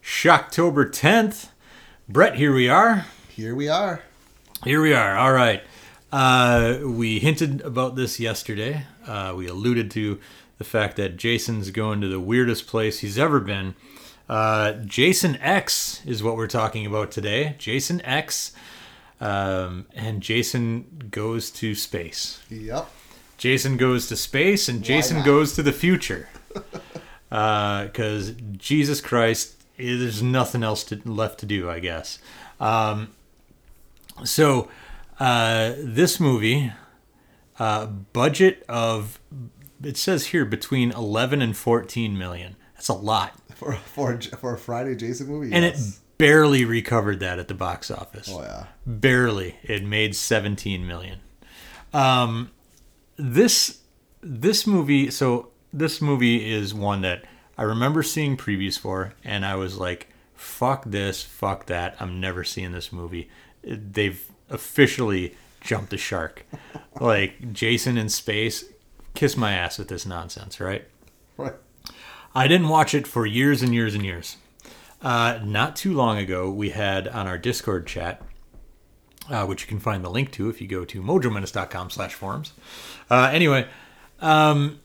Shocktober 0.00 0.88
10th. 0.90 1.48
Brett, 2.08 2.36
here 2.36 2.54
we 2.54 2.66
are. 2.66 3.04
Here 3.28 3.54
we 3.54 3.68
are. 3.68 4.00
Here 4.64 4.80
we 4.80 4.94
are. 4.94 5.18
All 5.18 5.32
right. 5.32 5.62
Uh, 6.10 6.78
we 6.82 7.18
hinted 7.18 7.60
about 7.60 7.94
this 7.94 8.18
yesterday. 8.18 8.86
Uh, 9.06 9.34
we 9.36 9.46
alluded 9.46 9.90
to 9.90 10.18
the 10.56 10.64
fact 10.64 10.96
that 10.96 11.18
Jason's 11.18 11.70
going 11.70 12.00
to 12.00 12.08
the 12.08 12.20
weirdest 12.20 12.66
place 12.68 13.00
he's 13.00 13.18
ever 13.18 13.38
been. 13.38 13.74
Uh, 14.28 14.72
Jason 14.84 15.36
X 15.36 16.00
is 16.06 16.22
what 16.22 16.36
we're 16.36 16.46
talking 16.46 16.86
about 16.86 17.10
today. 17.10 17.56
Jason 17.58 18.00
X. 18.02 18.52
Um, 19.20 19.86
and 19.94 20.20
Jason 20.20 21.08
goes 21.10 21.50
to 21.52 21.74
space. 21.74 22.42
Yep. 22.50 22.90
Jason 23.38 23.76
goes 23.76 24.08
to 24.08 24.16
space 24.16 24.68
and 24.68 24.82
Jason 24.82 25.22
goes 25.22 25.54
to 25.54 25.62
the 25.62 25.72
future. 25.72 26.28
Because 27.30 28.32
Jesus 28.56 29.00
Christ, 29.00 29.56
eh, 29.76 29.96
there's 29.98 30.22
nothing 30.22 30.62
else 30.62 30.84
to, 30.84 31.00
left 31.04 31.40
to 31.40 31.46
do, 31.46 31.68
I 31.68 31.80
guess. 31.80 32.20
Um, 32.60 33.10
so, 34.22 34.68
uh, 35.18 35.72
this 35.78 36.20
movie, 36.20 36.70
uh, 37.58 37.86
budget 37.86 38.64
of, 38.68 39.18
it 39.82 39.96
says 39.96 40.26
here 40.26 40.44
between 40.44 40.92
11 40.92 41.42
and 41.42 41.56
14 41.56 42.16
million. 42.16 42.54
That's 42.84 42.98
a 43.00 43.02
lot. 43.02 43.32
For 43.54 43.72
for 43.76 44.20
for 44.20 44.52
a 44.54 44.58
Friday 44.58 44.94
Jason 44.94 45.28
movie. 45.28 45.54
And 45.54 45.64
it 45.64 45.78
barely 46.18 46.66
recovered 46.66 47.20
that 47.20 47.38
at 47.38 47.48
the 47.48 47.54
box 47.54 47.90
office. 47.90 48.28
Oh 48.30 48.42
yeah. 48.42 48.66
barely 48.84 49.56
it 49.62 49.82
made 49.82 50.14
17 50.14 50.86
million 50.86 51.20
um 51.94 52.50
this 53.16 53.80
this 54.20 54.66
movie 54.66 55.10
so 55.10 55.48
this 55.72 56.02
movie 56.02 56.52
is 56.52 56.74
one 56.74 57.00
that 57.00 57.24
i 57.56 57.62
remember 57.62 58.02
seeing 58.02 58.36
previews 58.36 58.78
for 58.78 59.14
and 59.24 59.44
i 59.46 59.54
was 59.54 59.76
like 59.78 60.08
fuck 60.34 60.84
this 60.86 61.22
fuck 61.22 61.66
that 61.66 61.96
i'm 62.00 62.20
never 62.20 62.44
seeing 62.44 62.72
this 62.72 62.92
movie 62.92 63.28
they've 63.62 64.26
officially 64.50 65.34
jumped 65.60 65.90
the 65.90 65.96
shark 65.96 66.44
like 67.00 67.52
jason 67.52 67.96
in 67.96 68.08
space 68.08 68.64
kiss 69.14 69.36
my 69.36 69.52
ass 69.52 69.78
with 69.78 69.88
this 69.88 70.04
nonsense 70.06 70.60
right 70.60 70.84
Right. 71.36 71.54
I 72.34 72.48
didn't 72.48 72.68
watch 72.68 72.94
it 72.94 73.06
for 73.06 73.26
years 73.26 73.62
and 73.62 73.72
years 73.72 73.94
and 73.94 74.04
years. 74.04 74.36
Uh, 75.00 75.38
not 75.44 75.76
too 75.76 75.92
long 75.92 76.18
ago, 76.18 76.50
we 76.50 76.70
had 76.70 77.06
on 77.08 77.26
our 77.26 77.38
Discord 77.38 77.86
chat, 77.86 78.22
uh, 79.30 79.46
which 79.46 79.62
you 79.62 79.68
can 79.68 79.78
find 79.78 80.04
the 80.04 80.10
link 80.10 80.32
to 80.32 80.48
if 80.48 80.60
you 80.60 80.66
go 80.66 80.84
to 80.86 81.02
mojomenace.com 81.02 81.90
slash 81.90 82.14
forums. 82.14 82.54
Uh, 83.10 83.30
anyway, 83.32 83.68
um, 84.20 84.80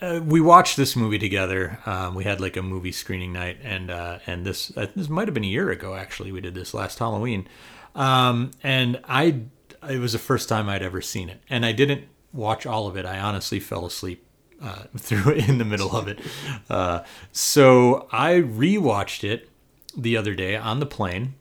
uh, 0.00 0.20
we 0.24 0.40
watched 0.40 0.76
this 0.76 0.94
movie 0.94 1.18
together. 1.18 1.80
Um, 1.84 2.14
we 2.14 2.24
had 2.24 2.40
like 2.40 2.56
a 2.56 2.62
movie 2.62 2.92
screening 2.92 3.32
night, 3.32 3.58
and 3.62 3.90
uh, 3.90 4.20
and 4.26 4.46
this 4.46 4.72
uh, 4.76 4.86
this 4.94 5.08
might 5.08 5.26
have 5.26 5.34
been 5.34 5.44
a 5.44 5.48
year 5.48 5.70
ago 5.70 5.94
actually. 5.94 6.30
We 6.30 6.40
did 6.40 6.54
this 6.54 6.72
last 6.72 7.00
Halloween, 7.00 7.48
um, 7.96 8.52
and 8.62 9.00
I 9.04 9.42
it 9.88 9.98
was 9.98 10.12
the 10.12 10.20
first 10.20 10.48
time 10.48 10.68
I'd 10.68 10.82
ever 10.82 11.00
seen 11.00 11.28
it, 11.28 11.42
and 11.50 11.66
I 11.66 11.72
didn't 11.72 12.04
watch 12.32 12.64
all 12.64 12.86
of 12.86 12.96
it. 12.96 13.04
I 13.04 13.18
honestly 13.18 13.58
fell 13.58 13.84
asleep 13.84 14.24
uh, 14.62 14.84
through 14.96 15.32
in 15.32 15.58
the 15.58 15.64
middle 15.64 15.94
of 15.96 16.08
it. 16.08 16.20
Uh, 16.68 17.04
so 17.32 18.08
I 18.12 18.34
rewatched 18.34 19.24
it 19.24 19.48
the 19.96 20.16
other 20.16 20.34
day 20.34 20.56
on 20.56 20.80
the 20.80 20.86
plane 20.86 21.34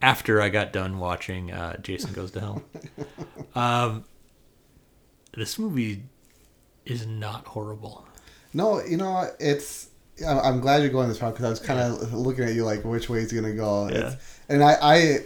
after 0.00 0.40
I 0.40 0.48
got 0.48 0.72
done 0.72 0.98
watching 0.98 1.50
uh, 1.50 1.78
Jason 1.78 2.12
Goes 2.12 2.30
to 2.32 2.40
Hell. 2.40 2.62
Um, 3.56 4.04
this 5.36 5.60
movie 5.60 6.02
is 6.84 7.06
not 7.06 7.46
horrible. 7.46 8.04
No, 8.52 8.82
you 8.82 8.96
know 8.96 9.30
it's. 9.38 9.90
I'm 10.26 10.58
glad 10.58 10.82
you're 10.82 10.90
going 10.90 11.08
this 11.08 11.22
route 11.22 11.34
because 11.34 11.46
I 11.46 11.50
was 11.50 11.60
kind 11.60 11.78
of 11.78 12.12
looking 12.12 12.42
at 12.42 12.54
you 12.54 12.64
like 12.64 12.84
which 12.84 13.08
way 13.08 13.20
it's 13.20 13.32
gonna 13.32 13.54
go. 13.54 13.88
Yeah. 13.88 14.12
It's, 14.12 14.40
and 14.48 14.64
I, 14.64 14.76
I 14.80 15.18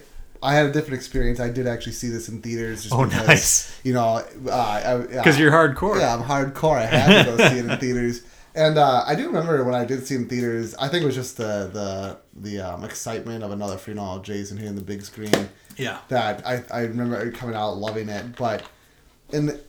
I 0.42 0.54
had 0.54 0.66
a 0.66 0.72
different 0.72 0.94
experience. 0.94 1.40
I 1.40 1.50
did 1.50 1.66
actually 1.66 1.92
see 1.92 2.08
this 2.08 2.28
in 2.28 2.40
theaters. 2.40 2.82
Just 2.82 2.94
Oh, 2.94 3.04
because, 3.04 3.26
nice. 3.26 3.80
You 3.84 3.94
know, 3.94 4.22
uh, 4.50 4.98
Because 5.06 5.38
you're 5.38 5.50
hardcore. 5.50 5.98
Yeah, 5.98 6.14
I'm 6.14 6.22
hardcore. 6.22 6.76
I 6.78 6.86
had 6.86 7.24
to 7.24 7.36
go 7.36 7.48
see 7.48 7.58
it 7.58 7.66
in 7.66 7.78
theaters. 7.78 8.22
And 8.54 8.78
uh, 8.78 9.04
I 9.06 9.14
do 9.14 9.26
remember 9.26 9.62
when 9.64 9.74
I 9.74 9.84
did 9.84 10.06
see 10.06 10.14
it 10.14 10.18
in 10.18 10.28
theaters. 10.28 10.74
I 10.76 10.88
think 10.88 11.02
it 11.02 11.06
was 11.06 11.14
just 11.14 11.36
the 11.36 11.70
the 11.72 12.18
the 12.34 12.60
um, 12.60 12.84
excitement 12.84 13.44
of 13.44 13.52
another 13.52 13.76
Freehold 13.76 14.24
Jason 14.24 14.56
here 14.58 14.68
in 14.68 14.74
the 14.74 14.82
big 14.82 15.02
screen. 15.02 15.48
Yeah. 15.76 15.98
That 16.08 16.44
I, 16.46 16.64
I 16.72 16.80
remember 16.82 17.30
coming 17.30 17.54
out 17.54 17.76
loving 17.76 18.08
it, 18.08 18.36
but 18.36 18.64
and 19.32 19.60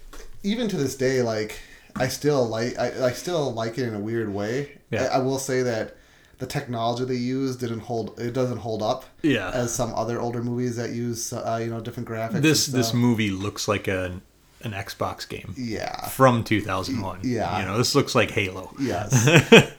even 0.44 0.68
to 0.69 0.78
this 0.78 0.96
day, 0.96 1.22
like 1.22 1.59
I 1.96 2.07
still 2.07 2.47
like 2.47 2.80
I, 2.80 3.07
I 3.07 3.12
still 3.12 3.53
like 3.53 3.78
it 3.78 3.88
in 3.88 3.94
a 3.94 4.00
weird 4.00 4.34
way. 4.34 4.80
Yeah. 4.90 5.03
I, 5.03 5.16
I 5.16 5.18
will 5.19 5.40
say 5.40 5.62
that 5.62 5.96
the 6.40 6.46
technology 6.48 7.04
they 7.06 7.16
use 7.16 7.56
didn't 7.58 7.82
hold 7.82 8.20
it 8.20 8.32
doesn't 8.34 8.58
hold 8.58 8.82
up 8.82 9.06
Yeah. 9.22 9.52
as 9.54 9.74
some 9.74 9.94
other 9.94 10.20
older 10.20 10.42
movies 10.44 10.76
that 10.78 10.92
use 10.92 11.32
uh, 11.34 11.60
you 11.64 11.70
know 11.70 11.80
different 11.82 12.10
graphics. 12.10 12.42
This 12.42 12.66
this 12.68 12.94
movie 12.94 13.30
looks 13.30 13.68
like 13.68 13.88
an 13.88 14.22
an 14.62 14.72
Xbox 14.72 15.28
game 15.28 15.54
yeah 15.58 16.08
from 16.10 16.44
2001. 16.44 17.20
Yeah. 17.24 17.60
You 17.60 17.66
know, 17.66 17.78
this 17.78 17.96
looks 17.96 18.14
like 18.16 18.32
Halo. 18.32 18.74
Yes, 18.80 19.12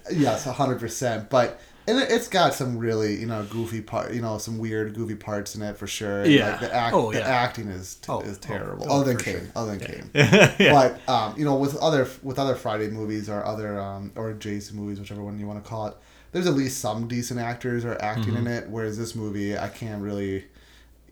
yes, 0.12 0.44
hundred 0.44 0.80
percent. 0.80 1.28
But 1.30 1.60
and 1.86 1.98
it- 1.98 2.10
it's 2.10 2.28
got 2.28 2.54
some 2.54 2.78
really 2.78 3.16
you 3.16 3.26
know 3.26 3.42
goofy 3.50 3.80
part, 3.82 4.12
you 4.14 4.22
know, 4.22 4.38
some 4.38 4.58
weird 4.58 4.94
goofy 4.94 5.16
parts 5.16 5.54
in 5.54 5.62
it 5.62 5.76
for 5.76 5.86
sure. 5.86 6.22
And, 6.22 6.32
Yeah. 6.32 6.50
like, 6.52 6.60
the 6.60 6.74
act, 6.74 6.94
Oh, 6.94 7.12
the 7.12 7.22
acting 7.22 7.68
is 7.68 7.98
Oh, 8.08 8.20
is 8.20 8.36
oh, 8.38 8.40
terrible. 8.40 8.86
oh, 8.88 9.00
other 9.00 9.12
than 9.12 9.16
Kane, 9.22 9.34
sure. 9.40 9.46
other 9.56 9.76
than 9.76 9.80
Kane. 9.86 10.10
yeah. 10.14 10.72
But 10.72 11.08
um, 11.12 11.34
you 11.38 11.44
know, 11.44 11.56
with 11.56 11.76
other 11.76 12.06
with 12.22 12.38
other 12.38 12.54
Friday 12.54 12.88
movies 12.88 13.28
or 13.28 13.44
other 13.44 13.78
um, 13.78 14.12
or 14.16 14.32
Jason 14.34 14.76
movies, 14.76 14.98
whichever 15.00 15.22
one 15.22 15.38
you 15.38 15.46
want 15.46 15.62
to 15.62 15.68
call 15.68 15.88
it, 15.88 15.94
there's 16.32 16.46
at 16.46 16.54
least 16.54 16.78
some 16.80 17.08
decent 17.08 17.40
actors 17.40 17.84
are 17.84 18.00
acting 18.00 18.34
Mm-hmm. 18.34 18.46
in 18.46 18.52
it. 18.52 18.68
Whereas 18.68 18.96
this 18.98 19.14
movie, 19.14 19.56
I 19.58 19.68
can't 19.68 20.02
really 20.02 20.44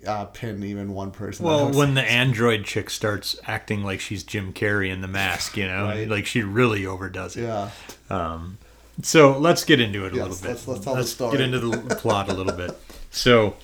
uh, 0.07 0.27
pin 0.27 0.63
even 0.63 0.95
one 0.95 1.11
person. 1.11 1.45
Well, 1.45 1.73
when 1.73 1.95
the 1.95 2.03
android 2.03 2.65
chick 2.65 2.89
starts 2.89 3.37
acting 3.47 3.83
like 3.83 3.99
she's 4.01 4.23
Jim 4.23 4.53
Carrey 4.53 4.91
in 4.91 5.01
The 5.01 5.09
Mask, 5.09 5.57
you 5.57 5.67
know, 5.67 5.85
Right. 5.87 6.09
like 6.09 6.25
she 6.27 6.43
really 6.43 6.87
overdoes 6.87 7.37
it. 7.37 7.43
yeah, 7.43 7.71
So 9.03 9.37
let's 9.39 9.65
get 9.65 9.81
into 9.81 10.05
it 10.07 10.13
a 10.13 10.17
Yes, 10.17 10.25
little 10.29 10.43
bit. 10.43 10.49
let's- 10.51 10.69
let's 10.69 10.85
tell 10.85 10.95
the 10.95 11.05
story. 11.05 11.33
get 11.39 11.41
into 11.41 11.59
the 11.61 11.95
plot 11.97 12.29
a 12.29 12.33
little 12.35 12.53
bit. 12.53 12.79
So, 13.11 13.57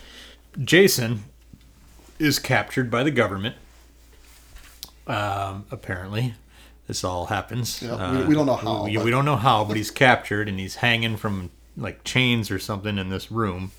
Jason 0.60 1.24
is 2.18 2.38
captured 2.38 2.90
by 2.90 3.02
the 3.04 3.10
government. 3.10 3.56
Um, 5.06 5.66
apparently, 5.70 6.34
this 6.86 7.02
all 7.04 7.26
happens. 7.26 7.82
Uh, 7.82 8.18
we- 8.20 8.28
we 8.28 8.34
don't 8.34 8.46
know 8.46 8.56
how, 8.56 8.84
We, 8.84 8.96
but- 8.96 9.04
we 9.04 9.10
don't 9.10 9.24
know 9.24 9.36
how, 9.36 9.64
but 9.64 9.76
he's 9.76 9.90
captured 9.90 10.48
and 10.48 10.58
he's 10.60 10.76
hanging 10.76 11.16
from 11.16 11.50
like 11.76 12.04
chains 12.04 12.50
or 12.50 12.58
something 12.58 12.98
in 12.98 13.08
this 13.08 13.30
room. 13.32 13.72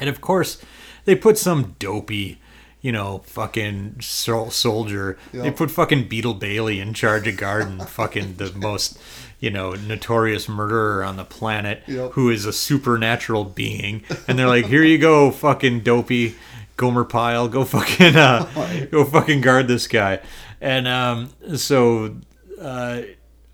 And 0.00 0.08
of 0.08 0.20
course, 0.20 0.58
they 1.04 1.14
put 1.14 1.38
some 1.38 1.74
dopey, 1.78 2.40
you 2.80 2.92
know, 2.92 3.18
fucking 3.26 3.96
sol- 4.00 4.50
soldier. 4.50 5.18
They 5.32 5.50
put 5.50 5.70
fucking 5.70 6.08
Beetle 6.08 6.34
Bailey 6.34 6.80
in 6.80 6.94
charge 6.94 7.26
of 7.28 7.36
guard 7.36 7.66
and 7.66 7.88
fucking 7.88 8.36
the 8.36 8.52
most, 8.52 8.98
you 9.40 9.50
know, 9.50 9.72
notorious 9.72 10.48
murderer 10.48 11.02
on 11.04 11.16
the 11.16 11.24
planet 11.24 11.82
Yep. 11.86 12.12
who 12.12 12.30
is 12.30 12.44
a 12.44 12.52
supernatural 12.52 13.44
being. 13.44 14.02
And 14.26 14.38
they're 14.38 14.48
like, 14.48 14.66
here 14.66 14.82
you 14.84 14.98
go, 14.98 15.30
fucking 15.30 15.80
dopey 15.80 16.36
Gomer 16.78 17.04
Pyle. 17.04 17.48
Go 17.48 17.64
fucking, 17.64 18.16
uh, 18.16 18.86
go 18.90 19.04
fucking 19.04 19.42
guard 19.42 19.68
this 19.68 19.86
guy. 19.86 20.20
And 20.62 20.88
um, 20.88 21.30
so, 21.56 22.16
uh, 22.58 23.02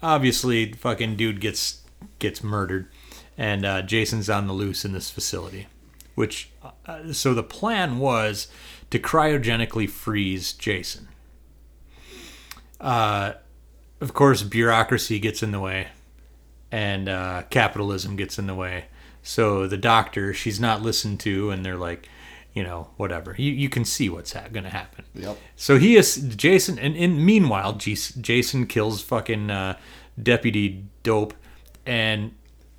obviously, 0.00 0.72
fucking 0.72 1.16
dude 1.16 1.40
gets 1.40 1.80
gets 2.20 2.44
murdered, 2.44 2.88
and 3.36 3.66
uh, 3.66 3.82
Jason's 3.82 4.30
on 4.30 4.46
the 4.46 4.52
loose 4.52 4.84
in 4.84 4.92
this 4.92 5.10
facility. 5.10 5.66
Which, 6.14 6.50
uh, 6.86 7.12
so 7.12 7.34
the 7.34 7.42
plan 7.42 7.98
was 7.98 8.46
to 8.90 9.00
cryogenically 9.00 9.90
freeze 9.90 10.52
Jason. 10.52 11.08
Uh, 12.80 13.32
of 14.00 14.14
course, 14.14 14.42
bureaucracy 14.42 15.18
gets 15.18 15.42
in 15.42 15.50
the 15.50 15.58
way, 15.58 15.88
and 16.70 17.08
uh, 17.08 17.42
capitalism 17.50 18.14
gets 18.14 18.38
in 18.38 18.46
the 18.46 18.54
way. 18.54 18.84
So 19.22 19.66
the 19.66 19.78
doctor, 19.78 20.32
she's 20.32 20.60
not 20.60 20.82
listened 20.82 21.18
to, 21.20 21.50
and 21.50 21.64
they're 21.64 21.76
like, 21.76 22.08
you 22.54 22.62
know, 22.62 22.90
whatever. 22.96 23.34
You, 23.36 23.52
you 23.52 23.68
can 23.68 23.84
see 23.84 24.08
what's 24.08 24.32
ha- 24.32 24.48
going 24.52 24.64
to 24.64 24.70
happen. 24.70 25.04
Yep. 25.14 25.36
So 25.56 25.78
he 25.78 25.96
is 25.96 26.16
Jason, 26.16 26.78
and, 26.78 26.96
and 26.96 27.24
meanwhile, 27.24 27.74
Jas- 27.74 28.12
Jason 28.14 28.66
kills 28.66 29.02
fucking 29.02 29.50
uh, 29.50 29.76
Deputy 30.20 30.84
Dope, 31.02 31.34
and 31.84 32.34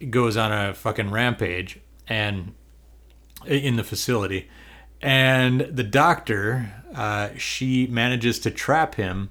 goes 0.10 0.38
on 0.38 0.52
a 0.52 0.74
fucking 0.74 1.12
rampage, 1.12 1.80
and 2.08 2.54
in 3.46 3.76
the 3.76 3.84
facility, 3.84 4.50
and 5.02 5.62
the 5.62 5.84
doctor, 5.84 6.74
uh, 6.96 7.30
she 7.38 7.86
manages 7.88 8.40
to 8.40 8.50
trap 8.50 8.96
him 8.96 9.30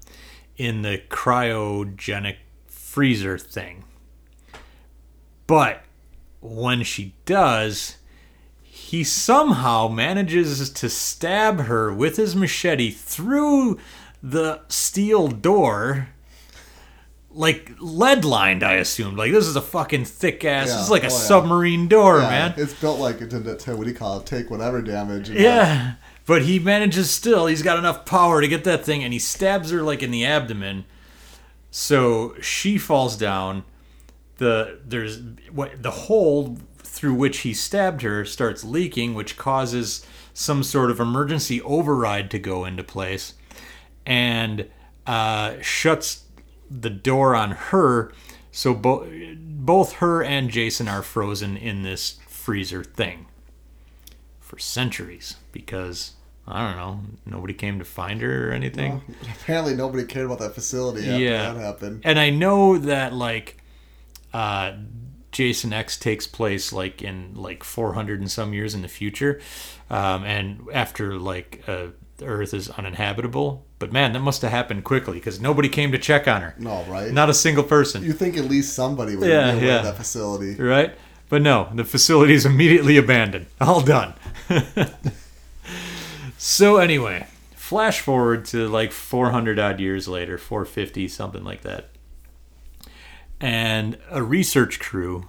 in 0.57 0.83
the 0.83 1.03
cryogenic 1.09 2.37
freezer 2.67 3.39
thing. 3.39 3.85
But 5.47 5.83
when 6.41 6.83
she 6.85 7.15
does, 7.25 7.97
he 8.95 9.03
somehow 9.03 9.89
manages 9.89 10.71
to 10.71 10.89
stab 10.89 11.63
her 11.63 11.93
with 11.93 12.17
his 12.17 12.37
machete 12.37 12.93
through 12.93 13.77
the 14.23 14.61
steel 14.69 15.27
door. 15.27 16.11
Like 17.33 17.73
lead 17.81 18.25
lined, 18.25 18.63
I 18.63 18.75
assumed. 18.75 19.19
Like 19.19 19.33
this 19.33 19.47
is 19.47 19.57
a 19.57 19.61
fucking 19.61 20.05
thick 20.05 20.45
ass. 20.45 20.69
this 20.69 20.77
is 20.83 20.87
Yeah. 20.87 20.93
like 20.93 21.03
a 21.03 21.07
Oh, 21.07 21.11
yeah. 21.11 21.17
submarine 21.19 21.89
door, 21.89 22.21
Yeah, 22.21 22.31
man. 22.31 22.55
It's 22.57 22.73
built 22.75 23.01
like 23.01 23.21
it 23.21 23.31
did 23.31 23.59
to 23.59 23.75
what 23.77 23.83
do 23.85 23.91
you 23.91 23.97
call 23.97 24.21
it? 24.21 24.27
Take 24.27 24.49
whatever 24.49 24.81
damage. 24.81 25.29
Yeah. 25.29 25.95
But 26.25 26.43
he 26.43 26.61
manages 26.61 27.11
still. 27.11 27.47
He's 27.47 27.63
got 27.63 27.77
enough 27.77 28.05
power 28.07 28.41
to 28.41 28.47
get 28.47 28.63
that 28.63 28.85
thing, 28.85 29.03
and 29.03 29.13
he 29.13 29.19
stabs 29.19 29.73
her 29.73 29.83
like 29.83 30.05
in 30.05 30.13
the 30.13 30.25
abdomen. 30.25 30.85
So 31.73 32.37
she 32.41 32.79
falls 32.79 33.17
down. 33.17 33.65
The 34.37 34.79
there's 34.87 35.21
what 35.53 35.83
the 35.83 35.91
hole 35.91 36.57
through 36.95 37.15
which 37.15 37.39
he 37.39 37.53
stabbed 37.53 38.03
her 38.03 38.25
starts 38.25 38.63
leaking, 38.63 39.15
which 39.15 39.37
causes 39.37 40.07
some 40.33 40.63
sort 40.63 40.91
of 40.91 41.01
emergency 41.01 41.61
override 41.63 42.31
to 42.31 42.39
go 42.39 42.65
into 42.65 42.85
place, 42.85 43.35
and 44.07 44.69
uh, 45.07 45.55
shuts 45.61 46.25
the 46.71 46.91
door 46.91 47.35
on 47.35 47.51
her. 47.51 48.13
So 48.53 48.75
bo- 48.75 49.09
both 49.37 49.95
her 49.95 50.23
and 50.23 50.49
Jason 50.51 50.87
are 50.89 51.03
frozen 51.03 51.57
in 51.57 51.83
this 51.83 52.19
freezer 52.29 52.85
thing 52.85 53.27
for 54.41 54.59
centuries 54.59 55.37
because 55.51 56.13
I 56.47 56.67
don't 56.69 56.77
know, 56.77 57.01
nobody 57.27 57.55
came 57.55 57.79
to 57.81 57.85
find 57.85 58.21
her 58.21 58.51
or 58.51 58.53
anything. 58.53 59.03
Apparently, 59.43 59.75
nobody 59.75 60.05
cared 60.05 60.27
about 60.27 60.39
that 60.41 60.55
facility 60.55 61.01
after 61.09 61.19
Yeah. 61.19 61.53
that 61.55 61.61
happened. 61.61 62.03
And 62.05 62.19
I 62.21 62.31
know 62.31 62.79
that 62.79 63.13
like 63.13 63.59
uh 64.33 64.73
Jason 65.35 65.73
X 65.75 65.99
takes 65.99 66.27
place 66.27 66.73
like 66.73 67.03
in 67.03 67.35
like 67.35 67.63
400 67.63 68.21
and 68.21 68.31
some 68.31 68.55
years 68.55 68.75
in 68.75 68.81
the 68.81 68.89
future. 68.89 69.41
Um 69.91 70.25
and 70.25 70.67
after 70.73 71.19
like 71.19 71.63
uh 71.69 71.89
Earth 72.23 72.55
is 72.55 72.71
uninhabitable. 72.71 73.67
But 73.81 73.93
man, 73.93 74.13
that 74.15 74.21
must 74.21 74.41
have 74.43 74.53
happened 74.53 74.85
quickly 74.85 75.19
because 75.19 75.41
nobody 75.41 75.69
came 75.69 75.93
to 75.93 75.99
check 75.99 76.27
on 76.29 76.41
her. 76.43 76.55
No, 76.59 76.83
right? 76.85 77.13
Not 77.13 77.29
a 77.29 77.35
single 77.35 77.65
person. 77.65 78.03
you 78.05 78.13
think 78.15 78.37
at 78.39 78.45
least 78.47 78.73
somebody 78.75 79.17
would 79.17 79.29
Yeah, 79.29 79.55
be 79.59 79.67
yeah. 79.67 79.83
that 79.83 79.97
facility. 79.97 80.55
right? 80.55 80.95
But 81.29 81.43
no, 81.43 81.69
the 81.75 81.85
facility 81.85 82.33
is 82.35 82.47
immediately 82.47 82.97
abandoned. 82.97 83.47
All 83.61 83.81
done. 83.83 84.15
so 86.39 86.77
anyway, 86.77 87.27
flash 87.55 88.01
forward 88.01 88.45
to 88.47 88.69
like 88.69 88.93
400 88.93 89.59
odd 89.59 89.81
years 89.81 90.07
later, 90.07 90.39
450 90.39 91.09
something 91.09 91.45
like 91.45 91.63
that. 91.63 91.89
And 93.41 93.99
a 94.11 94.23
research 94.23 94.81
crew 94.81 95.29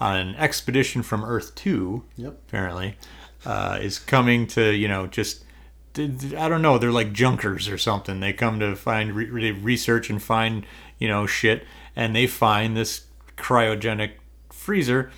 on 0.00 0.16
an 0.16 0.34
expedition 0.36 1.02
from 1.02 1.24
Earth 1.24 1.54
2 1.54 2.04
Yep. 2.16 2.38
apparently, 2.48 2.96
uh, 3.44 3.78
is 3.80 3.98
coming 3.98 4.46
to, 4.48 4.74
you 4.74 4.88
know, 4.88 5.06
just, 5.06 5.44
I 5.96 6.48
don't 6.48 6.62
know, 6.62 6.76
they're 6.78 6.92
like 6.92 7.12
junkers 7.12 7.68
or 7.68 7.78
something. 7.78 8.20
They 8.20 8.32
come 8.32 8.60
to 8.60 8.74
find, 8.76 9.14
re- 9.14 9.30
re- 9.30 9.50
research 9.52 10.10
and 10.10 10.22
find, 10.22 10.66
you 10.98 11.08
know, 11.08 11.26
shit. 11.26 11.64
And 11.94 12.14
they 12.14 12.26
find 12.26 12.76
this 12.76 13.06
cryogenic 13.36 14.12
freezer 14.50 15.10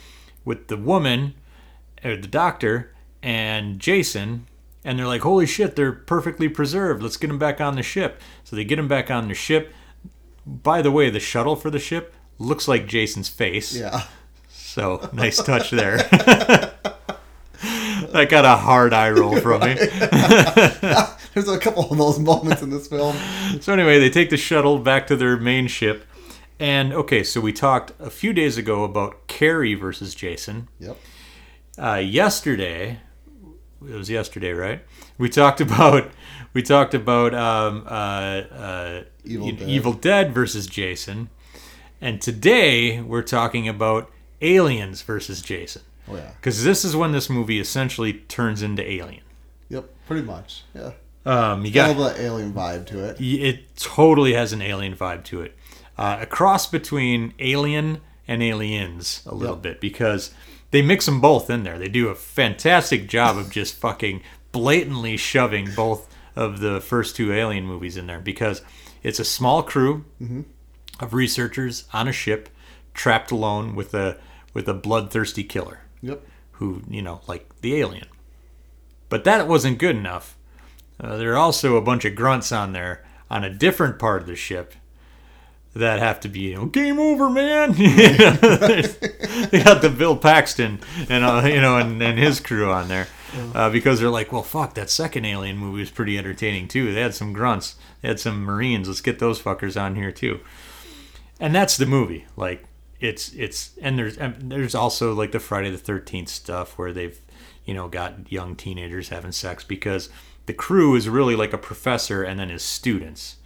with 0.44 0.68
the 0.68 0.76
woman, 0.76 1.34
or 2.04 2.16
the 2.16 2.28
doctor, 2.28 2.94
and 3.22 3.80
Jason. 3.80 4.46
And 4.84 4.98
they're 4.98 5.06
like, 5.06 5.22
holy 5.22 5.46
shit, 5.46 5.74
they're 5.74 5.92
perfectly 5.92 6.48
preserved. 6.48 7.02
Let's 7.02 7.16
get 7.16 7.26
them 7.28 7.38
back 7.38 7.60
on 7.60 7.74
the 7.74 7.82
ship. 7.82 8.20
So 8.44 8.54
they 8.54 8.64
get 8.64 8.76
them 8.76 8.88
back 8.88 9.10
on 9.10 9.26
the 9.28 9.34
ship. 9.34 9.72
By 10.48 10.80
the 10.80 10.90
way, 10.90 11.10
the 11.10 11.20
shuttle 11.20 11.56
for 11.56 11.68
the 11.70 11.78
ship 11.78 12.14
looks 12.38 12.66
like 12.66 12.86
Jason's 12.86 13.28
face. 13.28 13.76
Yeah. 13.76 14.04
So 14.48 15.10
nice 15.12 15.42
touch 15.42 15.70
there. 15.70 15.98
that 18.12 18.28
got 18.30 18.46
a 18.46 18.56
hard 18.56 18.94
eye 18.94 19.10
roll 19.10 19.38
from 19.40 19.60
me. 19.60 19.74
There's 21.34 21.48
a 21.48 21.58
couple 21.58 21.90
of 21.90 21.98
those 21.98 22.18
moments 22.18 22.62
in 22.62 22.70
this 22.70 22.88
film. 22.88 23.14
So 23.60 23.74
anyway, 23.74 23.98
they 23.98 24.08
take 24.08 24.30
the 24.30 24.38
shuttle 24.38 24.78
back 24.78 25.06
to 25.08 25.16
their 25.16 25.36
main 25.36 25.66
ship. 25.66 26.06
And 26.58 26.92
okay, 26.92 27.22
so 27.22 27.40
we 27.40 27.52
talked 27.52 27.92
a 28.00 28.10
few 28.10 28.32
days 28.32 28.56
ago 28.56 28.84
about 28.84 29.26
Carrie 29.26 29.74
versus 29.74 30.14
Jason. 30.14 30.68
Yep. 30.80 30.96
Uh, 31.76 31.94
yesterday, 31.96 33.00
it 33.86 33.94
was 33.94 34.08
yesterday, 34.10 34.52
right? 34.52 34.82
We 35.18 35.28
talked 35.28 35.60
about 35.60 36.10
we 36.54 36.62
talked 36.62 36.94
about 36.94 37.34
um, 37.34 37.84
uh, 37.86 37.90
uh, 37.90 39.02
Evil 39.24 39.50
Dead. 39.52 39.68
Evil 39.68 39.92
Dead 39.92 40.32
versus 40.34 40.66
Jason, 40.66 41.28
and 42.00 42.20
today 42.20 43.00
we're 43.00 43.22
talking 43.22 43.68
about 43.68 44.10
Aliens 44.40 45.02
versus 45.02 45.42
Jason. 45.42 45.82
Oh 46.08 46.16
yeah. 46.16 46.30
Because 46.36 46.64
this 46.64 46.84
is 46.84 46.96
when 46.96 47.12
this 47.12 47.28
movie 47.28 47.60
essentially 47.60 48.12
turns 48.14 48.62
into 48.62 48.88
Alien. 48.88 49.22
Yep. 49.68 49.90
Pretty 50.06 50.22
much. 50.24 50.62
Yeah. 50.74 50.92
Um, 51.26 51.64
you 51.66 51.72
Got 51.72 51.94
got 51.96 52.14
the 52.16 52.22
alien 52.22 52.54
vibe 52.54 52.86
to 52.86 53.04
it. 53.04 53.20
it 53.20 53.76
totally 53.76 54.32
has 54.32 54.54
an 54.54 54.62
alien 54.62 54.96
vibe 54.96 55.24
to 55.24 55.42
it. 55.42 55.54
Uh, 55.98 56.18
a 56.20 56.26
cross 56.26 56.66
between 56.66 57.34
Alien 57.38 58.00
and 58.26 58.42
Aliens 58.42 59.22
a 59.26 59.34
little 59.34 59.56
Yep. 59.56 59.62
bit 59.62 59.80
because 59.82 60.32
they 60.70 60.80
mix 60.80 61.04
them 61.04 61.20
both 61.20 61.50
in 61.50 61.64
there. 61.64 61.78
They 61.78 61.88
do 61.88 62.08
a 62.08 62.14
fantastic 62.14 63.08
job 63.08 63.36
of 63.36 63.50
just 63.50 63.74
fucking 63.74 64.22
blatantly 64.52 65.16
shoving 65.16 65.68
both 65.74 66.08
of 66.36 66.60
the 66.60 66.80
first 66.80 67.16
two 67.16 67.32
Alien 67.32 67.64
movies 67.66 67.96
in 67.96 68.06
there 68.06 68.20
because 68.20 68.62
it's 69.02 69.18
a 69.18 69.24
small 69.24 69.62
crew 69.62 70.04
of 71.00 71.14
researchers 71.14 71.84
on 71.92 72.08
a 72.08 72.12
ship 72.12 72.48
trapped 72.94 73.30
alone 73.30 73.74
with 73.74 73.94
a 73.94 74.18
with 74.54 74.68
a 74.68 74.74
bloodthirsty 74.74 75.44
killer 75.44 75.80
Yep. 76.02 76.22
who 76.52 76.82
you 76.88 77.02
know 77.02 77.20
like 77.26 77.48
the 77.60 77.76
alien. 77.78 78.06
But 79.08 79.24
that 79.24 79.46
wasn't 79.48 79.78
good 79.78 79.96
enough. 79.96 80.36
Uh, 81.00 81.16
there 81.16 81.32
are 81.32 81.36
also 81.36 81.76
a 81.76 81.80
bunch 81.82 82.04
of 82.04 82.14
grunts 82.16 82.50
on 82.52 82.72
there 82.72 83.04
on 83.30 83.44
a 83.44 83.50
different 83.50 83.98
part 83.98 84.20
of 84.22 84.26
the 84.26 84.34
ship 84.36 84.74
that 85.74 85.98
have 86.00 86.18
to 86.20 86.28
be 86.28 86.40
you 86.40 86.54
know 86.56 86.66
game 86.66 86.98
over 86.98 87.28
man. 87.30 87.72
They 89.50 89.62
got 89.62 89.80
the 89.82 89.94
bill 89.96 90.16
paxton 90.16 90.80
and 91.08 91.24
uh, 91.24 91.42
you 91.46 91.60
know 91.60 91.76
and, 91.78 92.02
and 92.02 92.18
his 92.18 92.40
crew 92.40 92.70
on 92.70 92.88
there 92.88 93.06
uh, 93.54 93.70
because 93.70 94.00
they're 94.00 94.10
like 94.10 94.32
well 94.32 94.42
fuck 94.42 94.74
that 94.74 94.90
second 94.90 95.24
alien 95.24 95.56
movie 95.56 95.80
was 95.80 95.90
pretty 95.90 96.18
entertaining 96.18 96.68
too. 96.68 96.92
They 96.92 97.00
had 97.00 97.14
some 97.14 97.32
grunts. 97.32 97.76
They 98.02 98.08
had 98.08 98.20
some 98.20 98.42
marines. 98.42 98.88
Let's 98.88 99.00
get 99.00 99.18
those 99.18 99.40
fuckers 99.40 99.80
on 99.80 99.96
here 99.96 100.12
too. 100.12 100.40
And 101.40 101.54
that's 101.54 101.76
the 101.76 101.86
movie. 101.86 102.26
Like 102.36 102.64
it's 103.00 103.32
it's 103.34 103.72
and 103.80 103.98
there's 103.98 104.16
and 104.16 104.50
there's 104.50 104.74
also 104.74 105.14
like 105.14 105.32
the 105.32 105.38
friday 105.38 105.70
the 105.70 105.78
13th 105.78 106.28
stuff 106.28 106.76
where 106.76 106.92
they've 106.92 107.20
you 107.64 107.74
know 107.74 107.86
got 107.88 108.30
young 108.32 108.56
teenagers 108.56 109.10
having 109.10 109.30
sex 109.32 109.62
because 109.62 110.08
the 110.46 110.54
crew 110.54 110.94
is 110.94 111.08
really 111.08 111.36
like 111.36 111.52
a 111.52 111.58
professor 111.58 112.22
and 112.22 112.40
then 112.40 112.48
his 112.48 112.62
students. 112.62 113.36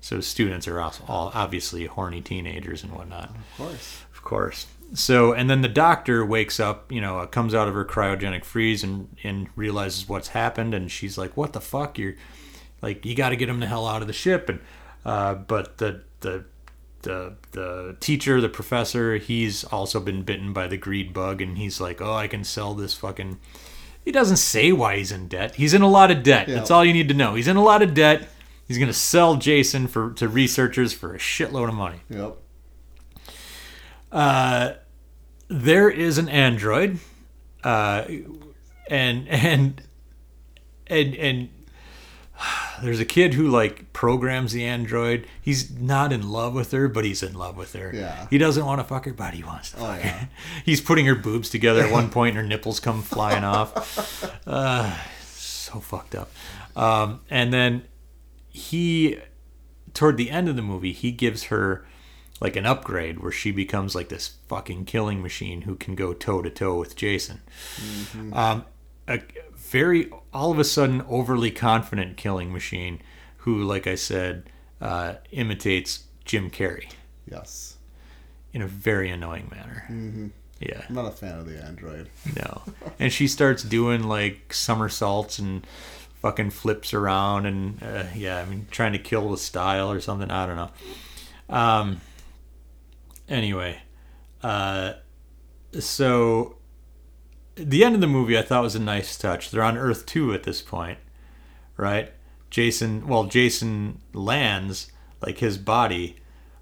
So 0.00 0.20
students 0.20 0.66
are 0.66 0.80
also 0.80 1.04
all 1.06 1.30
obviously 1.34 1.86
horny 1.86 2.20
teenagers 2.20 2.82
and 2.82 2.92
whatnot. 2.92 3.30
Of 3.30 3.56
course. 3.56 4.00
of 4.12 4.22
course. 4.22 4.66
So, 4.94 5.32
and 5.32 5.48
then 5.48 5.62
the 5.62 5.68
doctor 5.68 6.24
wakes 6.24 6.60
up, 6.60 6.92
you 6.92 7.00
know, 7.00 7.26
comes 7.26 7.54
out 7.54 7.66
of 7.66 7.74
her 7.74 7.84
cryogenic 7.84 8.44
freeze 8.44 8.84
and, 8.84 9.16
and 9.22 9.48
realizes 9.56 10.08
what's 10.08 10.28
happened. 10.28 10.74
And 10.74 10.90
she's 10.90 11.16
like, 11.16 11.34
what 11.36 11.54
the 11.54 11.60
fuck? 11.62 11.98
You're 11.98 12.14
like, 12.82 13.06
you 13.06 13.14
got 13.14 13.30
to 13.30 13.36
get 13.36 13.48
him 13.48 13.60
the 13.60 13.66
hell 13.66 13.86
out 13.86 14.02
of 14.02 14.06
the 14.06 14.12
ship. 14.12 14.50
And, 14.50 14.60
uh, 15.04 15.34
but 15.34 15.78
the, 15.78 16.02
the, 16.20 16.44
the, 17.02 17.36
the 17.52 17.96
teacher, 18.00 18.40
the 18.40 18.50
professor, 18.50 19.16
he's 19.16 19.64
also 19.64 19.98
been 19.98 20.24
bitten 20.24 20.52
by 20.52 20.66
the 20.66 20.76
greed 20.76 21.14
bug. 21.14 21.40
And 21.40 21.56
he's 21.56 21.80
like, 21.80 22.02
oh, 22.02 22.12
I 22.12 22.28
can 22.28 22.44
sell 22.44 22.74
this 22.74 22.92
fucking. 22.92 23.40
He 24.04 24.12
doesn't 24.12 24.36
say 24.36 24.72
why 24.72 24.98
he's 24.98 25.10
in 25.10 25.28
debt. 25.28 25.54
He's 25.54 25.72
in 25.72 25.80
a 25.80 25.88
lot 25.88 26.10
of 26.10 26.22
debt. 26.22 26.48
Yeah. 26.48 26.56
That's 26.56 26.70
all 26.70 26.84
you 26.84 26.92
need 26.92 27.08
to 27.08 27.14
know. 27.14 27.34
He's 27.34 27.48
in 27.48 27.56
a 27.56 27.62
lot 27.62 27.80
of 27.80 27.94
debt. 27.94 28.28
He's 28.68 28.76
going 28.76 28.88
to 28.88 28.94
sell 28.94 29.36
Jason 29.36 29.86
for 29.86 30.12
to 30.14 30.28
researchers 30.28 30.92
for 30.92 31.14
a 31.14 31.18
shitload 31.18 31.68
of 31.68 31.74
money. 31.74 32.00
Yep. 32.10 32.36
Uh, 34.10 34.72
there 35.52 35.90
is 35.90 36.16
an 36.18 36.28
android, 36.28 36.98
uh, 37.62 38.04
and 38.88 39.28
and 39.28 39.82
and 40.86 41.14
and 41.14 41.48
there's 42.82 43.00
a 43.00 43.04
kid 43.04 43.34
who 43.34 43.48
like 43.48 43.92
programs 43.92 44.52
the 44.52 44.64
android. 44.64 45.26
He's 45.40 45.70
not 45.70 46.12
in 46.12 46.30
love 46.30 46.54
with 46.54 46.72
her, 46.72 46.88
but 46.88 47.04
he's 47.04 47.22
in 47.22 47.34
love 47.34 47.56
with 47.56 47.74
her. 47.74 47.92
Yeah. 47.94 48.26
He 48.30 48.38
doesn't 48.38 48.64
want 48.64 48.80
to 48.80 48.84
fuck 48.84 49.04
her, 49.04 49.12
but 49.12 49.34
he 49.34 49.44
wants 49.44 49.72
to. 49.72 49.78
Oh 49.78 49.94
yeah. 49.94 49.98
her. 49.98 50.28
He's 50.64 50.80
putting 50.80 51.06
her 51.06 51.14
boobs 51.14 51.50
together 51.50 51.84
at 51.84 51.92
one 51.92 52.10
point, 52.10 52.36
and 52.36 52.42
her 52.44 52.48
nipples 52.48 52.80
come 52.80 53.02
flying 53.02 53.44
off. 53.44 54.28
Uh, 54.44 54.98
so 55.24 55.78
fucked 55.78 56.16
up. 56.16 56.28
Um, 56.74 57.20
and 57.30 57.52
then 57.52 57.84
he, 58.48 59.18
toward 59.94 60.16
the 60.16 60.30
end 60.30 60.48
of 60.48 60.56
the 60.56 60.62
movie, 60.62 60.92
he 60.92 61.12
gives 61.12 61.44
her 61.44 61.86
like 62.42 62.56
an 62.56 62.66
upgrade 62.66 63.20
where 63.20 63.30
she 63.30 63.52
becomes 63.52 63.94
like 63.94 64.08
this 64.08 64.34
fucking 64.48 64.84
killing 64.84 65.22
machine 65.22 65.62
who 65.62 65.76
can 65.76 65.94
go 65.94 66.12
toe 66.12 66.42
to 66.42 66.50
toe 66.50 66.76
with 66.76 66.96
Jason. 66.96 67.40
Um, 68.32 68.64
a 69.06 69.20
very 69.56 70.10
all 70.34 70.50
of 70.50 70.58
a 70.58 70.64
sudden 70.64 71.02
overly 71.08 71.52
confident 71.52 72.16
killing 72.16 72.52
machine 72.52 73.00
who, 73.38 73.62
like 73.62 73.86
I 73.86 73.94
said, 73.94 74.50
uh, 74.80 75.14
imitates 75.30 76.04
Jim 76.24 76.50
Carrey 76.50 76.90
Yes. 77.30 77.76
in 78.52 78.60
a 78.60 78.66
very 78.66 79.08
annoying 79.08 79.48
manner. 79.54 80.32
Yeah. 80.60 80.82
I'm 80.88 80.94
not 80.96 81.06
a 81.06 81.10
fan 81.12 81.38
of 81.38 81.46
the 81.46 81.62
android. 81.62 82.08
No. 82.36 82.62
And 82.98 83.12
she 83.12 83.28
starts 83.28 83.62
doing 83.62 84.02
like 84.04 84.52
somersaults 84.52 85.38
and 85.38 85.64
fucking 86.20 86.50
flips 86.50 86.92
around 86.92 87.46
and 87.46 87.80
uh, 87.82 88.04
yeah, 88.16 88.38
I 88.38 88.44
mean 88.46 88.66
trying 88.72 88.92
to 88.94 88.98
kill 88.98 89.28
with 89.28 89.40
style 89.40 89.90
or 89.92 90.00
something. 90.00 90.30
I 90.30 90.46
don't 90.46 90.56
know. 90.56 90.70
Um. 91.56 92.00
Anyway, 93.32 93.78
uh, 94.42 94.92
so 95.78 96.56
the 97.54 97.82
end 97.82 97.94
of 97.94 98.00
the 98.02 98.06
movie 98.06 98.36
I 98.36 98.42
thought 98.42 98.62
was 98.62 98.74
a 98.74 98.80
nice 98.80 99.16
touch. 99.16 99.50
They're 99.50 99.62
on 99.62 99.78
Earth 99.78 100.04
two 100.04 100.34
at 100.34 100.42
this 100.42 100.60
point, 100.60 100.98
right? 101.78 102.12
Jason, 102.50 103.06
well, 103.08 103.24
Jason 103.24 104.02
lands 104.12 104.92
like 105.24 105.38
his 105.38 105.56
body. 105.56 106.16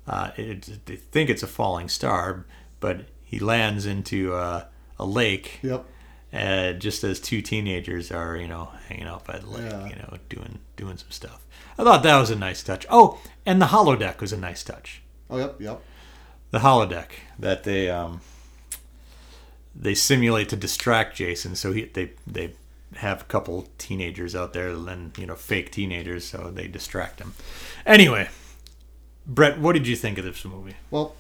Uh, 0.07 0.31
it, 0.37 0.87
they 0.87 0.97
think 0.97 1.29
it's 1.29 1.43
a 1.43 1.47
falling 1.49 1.89
star, 1.89 2.47
but 2.79 3.07
he 3.25 3.41
lands 3.41 3.85
into 3.87 4.33
uh, 4.35 4.65
a 4.99 5.05
lake 5.05 5.59
Yep. 5.63 5.85
uh, 6.33 6.73
just 6.75 7.03
as 7.03 7.19
two 7.19 7.43
teenagers 7.43 8.13
are, 8.13 8.37
you 8.37 8.47
know, 8.47 8.71
hanging 8.89 9.07
out 9.09 9.25
by 9.25 9.39
the 9.39 9.47
lake, 9.49 9.71
Yeah. 9.73 9.87
you 9.89 9.97
know, 9.97 10.17
doing 10.29 10.61
doing 10.77 10.97
some 10.97 11.11
stuff. 11.11 11.45
I 11.77 11.83
thought 11.83 12.05
that 12.05 12.21
was 12.21 12.31
a 12.31 12.37
nice 12.37 12.63
touch. 12.63 12.87
Oh, 12.89 13.19
and 13.45 13.61
the 13.61 13.67
holodeck 13.67 14.21
was 14.21 14.33
a 14.33 14.37
nice 14.37 14.63
touch. 14.63 15.03
Oh, 15.29 15.39
yep, 15.39 15.61
yep. 15.61 15.83
The 16.51 16.59
holodeck 16.59 17.07
that 17.39 17.65
they 17.65 17.89
um, 17.89 18.21
they 19.75 19.95
simulate 19.95 20.49
to 20.51 20.57
distract 20.57 21.17
Jason, 21.17 21.55
so 21.55 21.73
he 21.73 21.85
they 21.85 22.13
they 22.27 22.55
have 22.97 23.23
a 23.23 23.25
couple 23.25 23.69
teenagers 23.79 24.35
out 24.35 24.53
there, 24.53 24.71
and 24.71 25.17
you 25.17 25.27
know, 25.27 25.37
fake 25.37 25.71
teenagers, 25.71 26.25
so 26.25 26.51
they 26.53 26.67
distract 26.67 27.21
him. 27.21 27.35
Anyway, 27.87 28.29
Brett, 29.27 29.61
what 29.61 29.75
did 29.75 29.87
you 29.87 29.95
think 29.97 30.19
of 30.19 30.25
this 30.25 30.45
movie? 30.45 30.75
Well, 30.91 31.15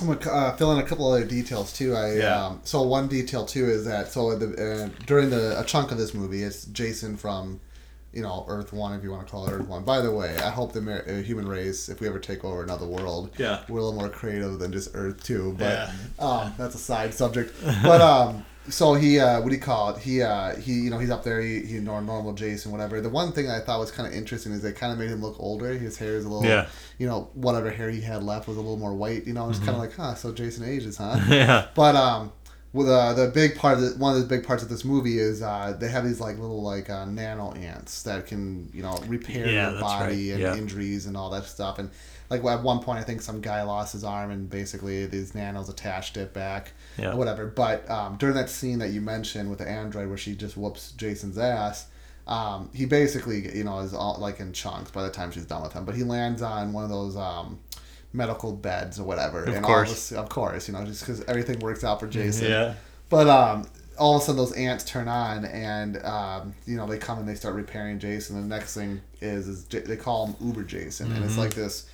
I'm 0.00 0.08
gonna 0.12 0.30
uh, 0.30 0.56
fill 0.56 0.72
in 0.72 0.78
a 0.78 0.82
couple 0.82 1.10
other 1.10 1.24
details 1.24 1.72
too. 1.72 1.94
I 1.94 2.14
Yeah. 2.16 2.46
um, 2.46 2.60
so 2.64 2.82
one 2.82 3.08
detail 3.08 3.44
too 3.46 3.66
is 3.66 3.84
that 3.84 4.10
so 4.12 4.36
the, 4.36 4.48
uh, 4.84 4.88
during 5.06 5.30
the 5.30 5.58
a 5.60 5.64
chunk 5.64 5.92
of 5.92 5.98
this 5.98 6.14
movie, 6.14 6.42
it's 6.42 6.64
Jason 6.66 7.16
from 7.16 7.60
you 8.12 8.22
know 8.22 8.44
Earth 8.48 8.72
One, 8.72 8.94
if 8.94 9.02
you 9.04 9.10
want 9.10 9.26
to 9.26 9.30
call 9.30 9.46
it 9.46 9.52
Earth 9.52 9.66
One. 9.68 9.84
By 9.84 10.00
the 10.00 10.10
way, 10.10 10.36
I 10.38 10.50
hope 10.50 10.72
the 10.72 10.80
Amer- 10.80 11.04
uh, 11.08 11.22
human 11.22 11.46
race, 11.46 11.88
if 11.88 12.00
we 12.00 12.08
ever 12.08 12.18
take 12.18 12.44
over 12.44 12.62
another 12.62 12.86
world, 12.86 13.30
Yeah. 13.38 13.60
we're 13.68 13.80
a 13.80 13.84
little 13.84 13.98
more 14.00 14.08
creative 14.08 14.58
than 14.58 14.72
just 14.72 14.90
Earth 14.94 15.22
Two. 15.22 15.54
But 15.58 15.90
Yeah. 16.18 16.24
um, 16.26 16.54
that's 16.58 16.74
a 16.74 16.78
side 16.78 17.12
subject. 17.14 17.54
But 17.82 18.00
um, 18.00 18.44
so 18.70 18.92
he 18.94 19.18
uh, 19.18 19.40
what 19.40 19.48
do 19.48 19.54
you 19.54 19.60
call 19.62 19.90
it? 19.90 19.98
He 19.98 20.20
uh, 20.22 20.56
he 20.56 20.72
you 20.72 20.90
know 20.90 20.98
he's 20.98 21.10
up 21.10 21.24
there. 21.24 21.40
He, 21.40 21.60
he 21.60 21.78
normal 21.78 22.32
Jason, 22.34 22.70
whatever. 22.72 23.00
The 23.00 23.08
one 23.08 23.32
thing 23.32 23.48
I 23.48 23.60
thought 23.60 23.78
was 23.78 23.90
kind 23.90 24.06
of 24.06 24.12
interesting 24.14 24.52
is 24.52 24.60
they 24.62 24.72
kind 24.72 24.92
of 24.92 24.98
made 24.98 25.08
him 25.10 25.22
look 25.22 25.36
older. 25.38 25.72
His 25.74 25.96
hair 25.96 26.16
is 26.16 26.24
a 26.24 26.28
little 26.28 26.44
Yeah. 26.46 26.66
you 26.98 27.06
know, 27.06 27.30
whatever 27.34 27.70
hair 27.70 27.88
he 27.90 28.00
had 28.02 28.22
left 28.22 28.46
was 28.48 28.56
a 28.56 28.60
little 28.60 28.76
more 28.76 28.94
white. 28.94 29.26
You 29.26 29.32
know, 29.32 29.48
it's 29.48 29.58
kind 29.58 29.70
of 29.70 29.78
like, 29.78 29.94
huh, 29.94 30.14
so 30.16 30.32
Jason 30.32 30.64
ages, 30.64 30.96
huh? 30.98 31.18
yeah, 31.28 31.68
but 31.74 31.94
um, 31.96 32.32
with 32.72 32.88
uh, 32.88 33.14
the 33.14 33.28
big 33.28 33.56
part 33.56 33.78
of 33.78 33.80
the, 33.82 33.98
one 33.98 34.14
of 34.14 34.20
the 34.20 34.26
big 34.26 34.46
parts 34.46 34.62
of 34.62 34.68
this 34.68 34.84
movie 34.84 35.18
is 35.18 35.40
uh, 35.42 35.74
they 35.78 35.88
have 35.88 36.04
these 36.04 36.20
like 36.20 36.38
little 36.38 36.62
like 36.62 36.90
uh, 36.90 37.04
nano 37.06 37.52
ants 37.52 38.02
that 38.02 38.26
can 38.26 38.68
you 38.74 38.82
know 38.82 38.98
repair 39.06 39.46
Yeah, 39.48 39.70
your 39.72 39.80
body 39.80 40.04
right. 40.30 40.34
and 40.34 40.40
Yeah. 40.40 40.56
injuries 40.56 41.06
and 41.06 41.16
all 41.16 41.30
that 41.30 41.44
stuff. 41.44 41.78
And 41.78 41.90
like 42.30 42.44
at 42.44 42.62
one 42.62 42.80
point, 42.80 42.98
I 42.98 43.02
think 43.04 43.22
some 43.22 43.40
guy 43.40 43.62
lost 43.62 43.94
his 43.94 44.04
arm 44.04 44.30
and 44.30 44.50
basically 44.50 45.06
these 45.06 45.34
nanos 45.34 45.68
attached 45.70 46.16
it 46.18 46.34
back. 46.34 46.72
Yeah. 46.98 47.12
Or 47.12 47.16
whatever. 47.16 47.46
But 47.46 47.88
um, 47.90 48.16
during 48.18 48.34
that 48.34 48.50
scene 48.50 48.80
that 48.80 48.90
you 48.90 49.00
mentioned 49.00 49.48
with 49.48 49.60
the 49.60 49.68
android 49.68 50.08
where 50.08 50.18
she 50.18 50.34
just 50.34 50.56
whoops 50.56 50.92
Jason's 50.92 51.38
ass, 51.38 51.86
um, 52.26 52.68
he 52.74 52.84
basically, 52.84 53.56
you 53.56 53.64
know, 53.64 53.78
is 53.78 53.94
all 53.94 54.18
like 54.20 54.40
in 54.40 54.52
chunks 54.52 54.90
by 54.90 55.02
the 55.02 55.10
time 55.10 55.30
she's 55.30 55.46
done 55.46 55.62
with 55.62 55.72
him. 55.72 55.86
But 55.86 55.94
he 55.94 56.02
lands 56.02 56.42
on 56.42 56.74
one 56.74 56.84
of 56.84 56.90
those 56.90 57.16
um, 57.16 57.58
medical 58.12 58.52
beds 58.52 58.98
or 58.98 59.04
whatever. 59.04 59.44
Of 59.44 59.54
and 59.54 59.64
course. 59.64 59.88
All 59.88 59.94
this, 59.94 60.12
of 60.12 60.28
course, 60.28 60.68
you 60.68 60.74
know, 60.74 60.84
just 60.84 61.02
because 61.02 61.22
everything 61.24 61.58
works 61.60 61.84
out 61.84 62.00
for 62.00 62.06
Jason. 62.06 62.48
yeah, 62.50 62.74
But 63.08 63.28
um, 63.28 63.68
all 63.98 64.16
of 64.16 64.22
a 64.22 64.24
sudden, 64.24 64.36
those 64.38 64.52
ants 64.52 64.84
turn 64.84 65.08
on, 65.08 65.44
and 65.44 66.02
um, 66.04 66.54
you 66.66 66.76
know 66.76 66.86
they 66.86 66.98
come 66.98 67.18
and 67.18 67.28
they 67.28 67.34
start 67.34 67.54
repairing 67.54 67.98
Jason. 67.98 68.40
The 68.40 68.46
next 68.56 68.74
thing 68.74 69.00
is, 69.20 69.48
is 69.48 69.64
J- 69.64 69.80
they 69.80 69.96
call 69.96 70.26
him 70.28 70.36
Uber 70.40 70.62
Jason, 70.64 71.10
and 71.12 71.22
it's 71.24 71.32
Mm-hmm. 71.32 71.40
like 71.42 71.54
this 71.54 71.86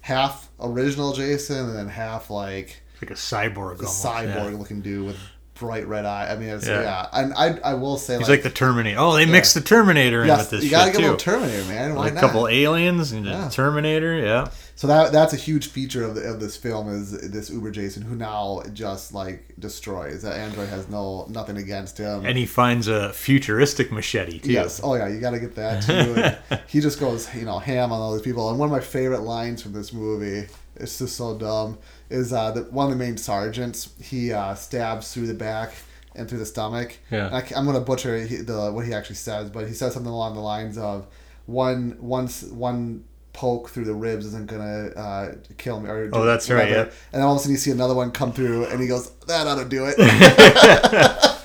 half 0.00 0.48
original 0.60 1.12
Jason 1.12 1.68
and 1.68 1.76
then 1.76 1.88
half 1.88 2.30
like 2.30 2.80
like 3.02 3.10
a 3.10 3.14
cyborg, 3.14 3.76
almost. 3.78 4.04
cyborg 4.04 4.52
yeah. 4.52 4.56
looking 4.58 4.80
dude 4.80 5.06
with 5.06 5.18
bright 5.58 5.86
red 5.86 6.04
eye. 6.04 6.28
I 6.30 6.36
mean, 6.36 6.50
it's, 6.50 6.66
Yeah. 6.66 6.82
yeah. 6.82 7.08
And 7.12 7.34
I, 7.34 7.58
I 7.64 7.74
will 7.74 7.96
say, 7.98 8.14
He's 8.18 8.28
like, 8.28 8.38
like 8.38 8.42
the 8.44 8.50
Terminator. 8.50 8.98
Oh, 9.00 9.14
they 9.14 9.26
mixed 9.26 9.54
the 9.54 9.60
Terminator 9.60 10.22
in 10.22 10.28
with 10.28 10.50
this 10.50 10.64
you 10.64 10.70
gotta 10.70 10.90
get 10.92 11.00
a 11.00 11.02
little 11.02 11.16
Terminator, 11.16 11.64
man. 11.64 11.94
Why 11.94 12.04
like 12.04 12.16
a 12.16 12.20
couple 12.20 12.46
aliens 12.48 13.12
and 13.12 13.26
Yeah. 13.26 13.44
the 13.44 13.50
Terminator. 13.50 14.16
Yeah, 14.18 14.48
So 14.76 14.86
that 14.86 15.12
that's 15.12 15.32
a 15.32 15.36
huge 15.36 15.66
feature 15.68 16.04
of, 16.04 16.14
the, 16.14 16.22
of 16.22 16.40
this 16.40 16.56
film 16.56 16.88
is 16.88 17.10
this 17.30 17.50
Uber 17.50 17.70
Jason 17.72 18.02
who 18.02 18.14
now 18.14 18.62
just 18.72 19.12
like 19.12 19.54
destroys. 19.58 20.22
That 20.22 20.36
android 20.36 20.68
has 20.68 20.88
no 20.88 21.26
nothing 21.28 21.56
against 21.56 21.98
him. 21.98 22.24
and 22.24 22.38
he 22.38 22.46
finds 22.46 22.86
a 22.88 23.12
futuristic 23.12 23.90
machete 23.92 24.38
too. 24.38 24.52
Yes. 24.52 24.80
Oh 24.82 24.94
yeah, 24.94 25.08
you 25.08 25.20
got 25.20 25.30
to 25.32 25.40
get 25.40 25.54
that 25.56 25.82
too. 25.82 26.56
He 26.68 26.80
just 26.80 27.00
goes, 27.00 27.34
you 27.34 27.44
know, 27.46 27.58
ham 27.58 27.92
on 27.92 28.00
all 28.00 28.12
these 28.12 28.22
people. 28.22 28.50
And 28.50 28.58
one 28.58 28.68
of 28.68 28.72
my 28.72 28.80
favorite 28.80 29.22
lines 29.22 29.62
from 29.62 29.72
this 29.72 29.92
movie, 29.92 30.46
it's 30.80 30.98
just 30.98 31.16
so 31.16 31.36
dumb, 31.38 31.78
is 32.10 32.32
uh, 32.32 32.50
that 32.52 32.72
one 32.72 32.90
of 32.90 32.98
the 32.98 33.04
main 33.04 33.16
sergeants 33.16 33.90
he 34.00 34.32
uh, 34.32 34.54
stabs 34.54 35.12
through 35.12 35.26
the 35.26 35.34
back 35.34 35.72
and 36.14 36.28
through 36.28 36.38
the 36.38 36.46
stomach. 36.46 36.98
Yeah. 37.10 37.28
I, 37.32 37.58
am 37.58 37.66
gonna 37.66 37.80
butcher 37.80 38.18
he, 38.24 38.36
the 38.36 38.70
what 38.72 38.86
he 38.86 38.94
actually 38.94 39.16
says, 39.16 39.50
but 39.50 39.66
he 39.68 39.74
says 39.74 39.94
something 39.94 40.12
along 40.12 40.34
the 40.34 40.40
lines 40.40 40.78
of, 40.78 41.06
one 41.46 41.96
once 42.00 42.42
one 42.44 43.04
poke 43.32 43.68
through 43.70 43.84
the 43.84 43.94
ribs 43.94 44.26
isn't 44.26 44.46
gonna 44.46 44.88
uh, 44.96 45.34
kill 45.58 45.80
me 45.80 45.88
or 45.88 46.10
Oh, 46.12 46.24
that's 46.24 46.50
right, 46.50 46.70
yeah. 46.70 46.90
and 47.12 47.22
all 47.22 47.32
of 47.34 47.36
a 47.36 47.40
sudden 47.40 47.52
you 47.52 47.58
see 47.58 47.70
another 47.70 47.94
one 47.94 48.10
come 48.10 48.32
through 48.32 48.66
and 48.66 48.80
he 48.80 48.88
goes 48.88 49.10
that 49.26 49.46
ought 49.46 49.62
to 49.62 49.64
do 49.64 49.84
it 49.86 49.96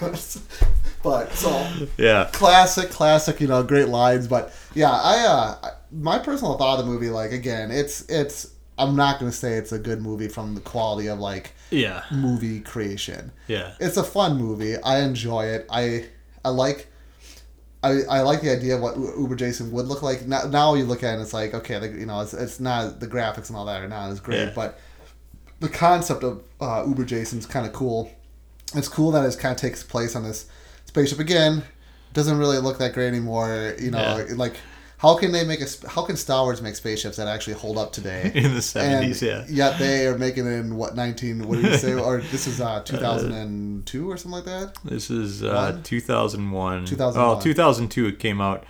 but 1.06 1.32
so 1.32 1.66
Yeah, 1.96 2.28
classic, 2.32 2.90
classic, 2.90 3.40
you 3.40 3.46
know, 3.46 3.62
great 3.62 3.88
lines. 3.88 4.26
But 4.26 4.52
yeah, 4.74 4.90
I, 4.90 5.26
uh, 5.26 5.70
my 5.92 6.18
personal 6.18 6.58
thought 6.58 6.80
of 6.80 6.86
the 6.86 6.90
movie, 6.90 7.10
like 7.10 7.32
again, 7.32 7.70
it's 7.70 8.02
it's. 8.08 8.52
I'm 8.78 8.94
not 8.96 9.18
gonna 9.18 9.32
say 9.32 9.54
it's 9.54 9.72
a 9.72 9.78
good 9.78 10.02
movie 10.02 10.28
from 10.28 10.54
the 10.54 10.60
quality 10.60 11.08
of 11.08 11.18
like 11.18 11.52
yeah, 11.70 12.02
movie 12.12 12.60
creation. 12.60 13.32
yeah. 13.48 13.74
It's 13.80 13.96
a 13.96 14.04
fun 14.04 14.36
movie. 14.36 14.76
I 14.76 15.00
enjoy 15.00 15.46
it. 15.46 15.66
I 15.70 16.06
I 16.44 16.50
like. 16.50 16.88
I, 17.82 18.00
I 18.10 18.20
like 18.22 18.40
the 18.40 18.50
idea 18.50 18.74
of 18.76 18.80
what 18.82 18.96
Uber 18.96 19.36
Jason 19.36 19.70
would 19.70 19.86
look 19.86 20.02
like. 20.02 20.26
Now, 20.26 20.42
now 20.48 20.74
you 20.74 20.84
look 20.84 21.04
at 21.04 21.10
it 21.10 21.12
and 21.14 21.22
it's 21.22 21.32
like, 21.32 21.54
okay, 21.54 21.78
like, 21.78 21.92
you 21.92 22.06
know, 22.06 22.20
it's, 22.20 22.34
it's 22.34 22.58
not 22.58 22.98
the 22.98 23.06
graphics 23.06 23.48
and 23.48 23.56
all 23.56 23.64
that 23.66 23.80
are 23.80 23.86
not 23.86 24.10
as 24.10 24.18
great, 24.18 24.38
Yeah. 24.46 24.52
but 24.56 24.80
the 25.60 25.68
concept 25.68 26.24
of 26.24 26.42
uh, 26.60 26.82
Uber 26.84 27.04
Jason's 27.04 27.46
kind 27.46 27.64
of 27.64 27.72
cool. 27.72 28.10
It's 28.74 28.88
cool 28.88 29.12
that 29.12 29.24
it 29.24 29.38
kind 29.38 29.54
of 29.54 29.60
takes 29.60 29.84
place 29.84 30.16
on 30.16 30.24
this 30.24 30.46
spaceship 30.86 31.20
again. 31.20 31.62
Doesn't 32.12 32.38
really 32.38 32.58
look 32.58 32.78
that 32.78 32.92
great 32.92 33.06
anymore. 33.08 33.76
You 33.80 33.92
know, 33.92 33.98
Yeah. 34.26 34.34
like 34.34 34.56
how 34.98 35.16
can 35.16 35.30
they 35.32 35.44
make 35.44 35.60
a 35.60 35.66
how 35.88 36.02
can 36.04 36.16
Star 36.16 36.44
Wars 36.44 36.62
make 36.62 36.74
spaceships 36.76 37.16
that 37.18 37.28
actually 37.28 37.54
hold 37.54 37.76
up 37.78 37.92
today? 37.92 38.30
In 38.34 38.54
the 38.54 38.60
70s, 38.60 39.20
yeah. 39.20 39.44
Yet 39.48 39.78
they 39.78 40.06
are 40.06 40.16
making 40.16 40.46
it 40.46 40.52
in 40.58 40.76
what 40.76 40.96
nineteen? 40.96 41.46
What 41.46 41.56
did 41.60 41.66
you 41.72 41.76
say? 41.78 41.94
or 41.94 42.18
this 42.20 42.46
is 42.46 42.60
uh, 42.60 42.80
two 42.84 42.96
thousand 42.96 43.32
and 43.32 43.84
two 43.86 44.10
or 44.10 44.16
something 44.16 44.36
like 44.36 44.44
that. 44.46 44.76
This 44.84 45.10
is 45.10 45.42
uh, 45.44 45.80
2001. 45.84 46.84
2001. 46.86 47.36
Oh, 47.38 47.40
2002 47.40 48.06
it 48.06 48.18
came 48.18 48.40
out 48.40 48.64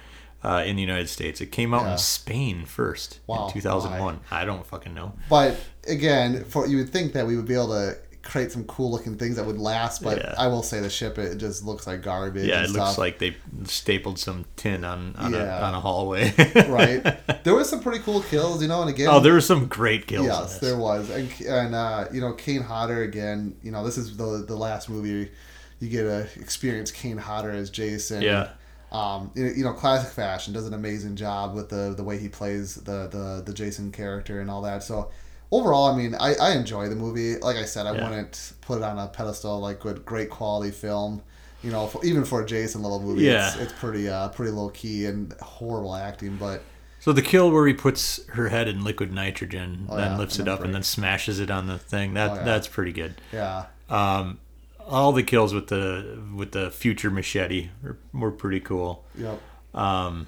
uh, 0.44 0.62
in 0.66 0.76
the 0.76 0.82
United 0.82 1.08
States. 1.08 1.40
It 1.40 1.52
came 1.52 1.72
out 1.72 1.82
Yeah. 1.82 1.92
in 1.92 1.98
Spain 1.98 2.64
first 2.64 3.20
Wow, 3.26 3.46
in 3.48 3.52
2001. 3.52 4.20
I 4.30 4.44
don't 4.44 4.66
fucking 4.66 4.94
know. 4.94 5.12
But 5.30 5.56
again, 5.88 6.44
for 6.44 6.66
you 6.66 6.78
would 6.78 6.90
think 6.90 7.12
that 7.12 7.26
we 7.26 7.36
would 7.36 7.46
be 7.46 7.54
able 7.54 7.68
to 7.68 7.96
create 8.26 8.52
some 8.52 8.64
cool 8.64 8.90
looking 8.90 9.16
things 9.16 9.36
that 9.36 9.46
would 9.46 9.58
last. 9.58 10.02
But 10.02 10.18
Yeah. 10.18 10.34
I 10.36 10.46
will 10.48 10.62
say 10.62 10.80
the 10.80 10.90
ship 10.90 11.18
it 11.18 11.36
just 11.38 11.64
looks 11.64 11.86
like 11.86 12.02
garbage. 12.02 12.46
Yeah, 12.48 12.64
it 12.64 12.70
looks 12.70 12.98
like 12.98 13.18
they 13.18 13.36
stapled 13.64 14.18
some 14.18 14.44
tin 14.56 14.84
on 14.84 15.14
on, 15.16 15.32
Yeah. 15.32 15.58
a, 15.60 15.62
on 15.62 15.74
a 15.74 15.80
hallway. 15.80 16.32
right. 16.68 17.16
There 17.46 17.54
was 17.54 17.68
some 17.68 17.80
pretty 17.80 18.00
cool 18.00 18.22
kills, 18.22 18.60
you 18.60 18.66
know, 18.66 18.80
and 18.80 18.90
again, 18.90 19.06
Oh, 19.08 19.20
there 19.20 19.32
were 19.32 19.40
some 19.40 19.66
great 19.66 20.08
kills. 20.08 20.26
Yes, 20.26 20.58
there 20.58 20.76
was, 20.76 21.08
and 21.10 21.30
and 21.46 21.74
uh, 21.76 22.06
you 22.12 22.20
know 22.20 22.32
Kane 22.32 22.62
Hodder 22.62 23.02
again. 23.02 23.56
You 23.62 23.70
know 23.70 23.84
this 23.84 23.96
is 23.96 24.16
the 24.16 24.44
the 24.46 24.56
last 24.56 24.88
movie 24.90 25.30
you 25.78 25.88
get 25.88 26.02
to 26.02 26.26
experience 26.40 26.90
Kane 26.90 27.18
Hodder 27.18 27.50
as 27.50 27.70
Jason. 27.70 28.22
Yeah. 28.22 28.48
Um, 28.90 29.30
you 29.34 29.46
you 29.46 29.64
know, 29.64 29.72
classic 29.74 30.10
fashion 30.12 30.52
does 30.54 30.66
an 30.66 30.74
amazing 30.74 31.14
job 31.16 31.54
with 31.54 31.68
the 31.68 31.94
the 31.96 32.02
way 32.02 32.18
he 32.18 32.28
plays 32.28 32.74
the 32.76 33.06
the 33.08 33.42
the 33.46 33.52
Jason 33.52 33.92
character 33.92 34.40
and 34.40 34.50
all 34.50 34.62
that. 34.62 34.82
So 34.82 35.10
overall, 35.50 35.86
I 35.92 35.96
mean, 35.96 36.14
I, 36.14 36.34
I 36.34 36.52
enjoy 36.52 36.88
the 36.88 36.96
movie. 36.96 37.36
Like 37.38 37.56
I 37.56 37.64
said, 37.64 37.86
I 37.86 37.94
Yeah. 37.94 38.08
wouldn't 38.08 38.52
put 38.60 38.78
it 38.78 38.84
on 38.84 38.98
a 38.98 39.08
pedestal 39.08 39.60
like 39.60 39.80
good 39.80 40.04
great 40.04 40.30
quality 40.30 40.70
film. 40.70 41.22
You 41.62 41.72
know, 41.72 41.86
for, 41.88 42.04
even 42.04 42.24
for 42.24 42.42
a 42.42 42.46
Jason 42.46 42.82
level 42.82 43.00
movie, 43.00 43.24
Yeah. 43.24 43.48
it's, 43.48 43.56
it's 43.56 43.72
pretty 43.72 44.08
uh 44.08 44.28
pretty 44.28 44.52
low 44.52 44.68
key 44.70 45.06
and 45.06 45.32
horrible 45.40 45.94
acting, 45.94 46.36
but. 46.36 46.62
So 47.00 47.12
the 47.12 47.22
kill 47.22 47.50
where 47.52 47.66
he 47.68 47.72
puts 47.74 48.24
her 48.30 48.48
head 48.48 48.66
in 48.68 48.82
liquid 48.82 49.12
nitrogen, 49.12 49.86
Oh, 49.88 49.96
then 49.96 50.12
yeah, 50.12 50.18
lifts 50.18 50.38
and 50.38 50.48
it 50.48 50.50
up, 50.50 50.62
and 50.62 50.74
then 50.74 50.82
smashes 50.82 51.38
it 51.38 51.50
on 51.50 51.66
the 51.68 51.78
thing. 51.78 52.14
That 52.14 52.30
Oh, 52.30 52.34
yeah. 52.36 52.44
that's 52.44 52.66
pretty 52.66 52.92
good. 52.92 53.20
Yeah, 53.32 53.66
Um, 53.88 54.38
all 54.84 55.12
the 55.12 55.22
kills 55.22 55.54
with 55.54 55.68
the 55.68 56.18
with 56.34 56.52
the 56.52 56.70
future 56.70 57.10
machete 57.10 57.70
were, 57.82 57.96
were 58.12 58.30
pretty 58.32 58.60
cool. 58.60 59.04
yep. 59.16 59.40
Um, 59.74 60.26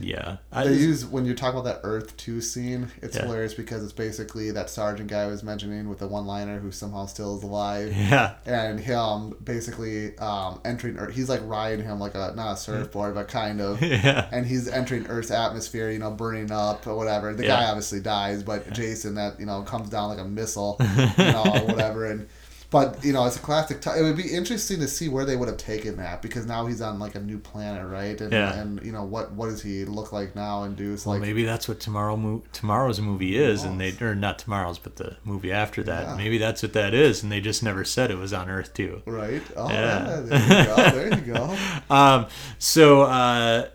Yeah, 0.00 0.36
I, 0.52 0.64
They 0.64 0.74
use 0.74 1.06
when 1.06 1.24
you 1.24 1.34
talk 1.34 1.52
about 1.54 1.64
that 1.64 1.80
Earth 1.82 2.16
Two 2.16 2.40
scene. 2.40 2.88
It's 3.00 3.16
Yeah. 3.16 3.22
hilarious 3.22 3.54
because 3.54 3.82
it's 3.82 3.92
basically 3.92 4.50
that 4.50 4.68
sergeant 4.68 5.08
guy 5.10 5.22
I 5.22 5.26
was 5.26 5.42
mentioning 5.42 5.88
with 5.88 5.98
the 5.98 6.06
one-liner 6.06 6.58
who 6.58 6.70
somehow 6.70 7.06
still 7.06 7.36
is 7.38 7.42
alive. 7.42 7.92
yeah, 7.96 8.34
and 8.44 8.78
him 8.78 9.34
basically 9.42 10.16
um, 10.18 10.60
entering 10.64 10.98
Earth. 10.98 11.14
He's 11.14 11.28
like 11.30 11.40
riding 11.44 11.84
him 11.86 11.98
like 11.98 12.14
a 12.14 12.32
not 12.36 12.52
a 12.54 12.56
surfboard, 12.58 13.14
but 13.14 13.28
kind 13.28 13.60
of. 13.60 13.80
yeah, 13.82 14.28
And 14.30 14.44
he's 14.46 14.68
entering 14.68 15.06
Earth's 15.06 15.30
atmosphere, 15.30 15.90
you 15.90 15.98
know, 15.98 16.10
burning 16.10 16.52
up 16.52 16.86
or 16.86 16.94
whatever. 16.94 17.32
The 17.34 17.44
Yeah. 17.44 17.60
guy 17.60 17.64
obviously 17.68 18.00
dies, 18.00 18.42
but 18.42 18.70
Jason, 18.72 19.14
that 19.14 19.40
you 19.40 19.46
know, 19.46 19.62
comes 19.62 19.88
down 19.88 20.10
like 20.10 20.18
a 20.18 20.24
missile, 20.28 20.76
you 20.80 21.24
know, 21.24 21.44
or 21.62 21.66
whatever. 21.66 22.04
And 22.06 22.28
but 22.70 23.02
you 23.02 23.12
know, 23.14 23.24
it's 23.26 23.36
a 23.36 23.40
classic. 23.40 23.80
T- 23.80 23.90
it 23.98 24.02
would 24.02 24.16
be 24.16 24.28
interesting 24.34 24.78
to 24.80 24.88
see 24.88 25.08
where 25.08 25.24
they 25.24 25.36
would 25.36 25.48
have 25.48 25.56
taken 25.56 25.96
that 25.96 26.20
because 26.20 26.44
now 26.44 26.66
he's 26.66 26.82
on 26.82 26.98
like 26.98 27.14
a 27.14 27.20
new 27.20 27.38
planet, 27.38 27.86
right? 27.90 28.20
And, 28.20 28.30
Yeah. 28.32 28.52
and 28.60 28.84
you 28.84 28.92
know 28.92 29.04
what 29.04 29.32
what 29.32 29.46
does 29.46 29.62
he 29.62 29.86
look 29.86 30.12
like 30.12 30.36
now 30.36 30.64
and 30.64 30.76
do? 30.76 30.96
So 30.98 31.08
Well, 31.10 31.18
like 31.18 31.26
maybe 31.26 31.44
that's 31.44 31.66
what 31.66 31.80
tomorrow 31.80 32.16
mo- 32.16 32.42
tomorrow's 32.52 33.00
movie 33.00 33.38
is, 33.38 33.64
and 33.64 33.80
they 33.80 33.94
or 34.00 34.14
not 34.14 34.38
tomorrow's, 34.38 34.78
but 34.78 34.96
the 34.96 35.16
movie 35.24 35.50
after 35.50 35.82
that. 35.84 36.08
Yeah. 36.08 36.16
Maybe 36.16 36.36
that's 36.36 36.62
what 36.62 36.74
that 36.74 36.92
is, 36.92 37.22
and 37.22 37.32
they 37.32 37.40
just 37.40 37.62
never 37.62 37.84
said 37.84 38.10
it 38.10 38.18
was 38.18 38.32
on 38.34 38.50
Earth 38.50 38.74
Two. 38.74 39.00
right? 39.06 39.42
Oh, 39.56 39.70
Yeah. 39.70 40.08
yeah. 40.08 40.20
there 40.20 40.38
you 40.60 40.66
go. 40.76 40.90
There 40.90 41.08
you 41.18 41.34
go. 41.34 41.56
Um, 41.94 42.26
so 42.58 43.02
uh, 43.02 43.68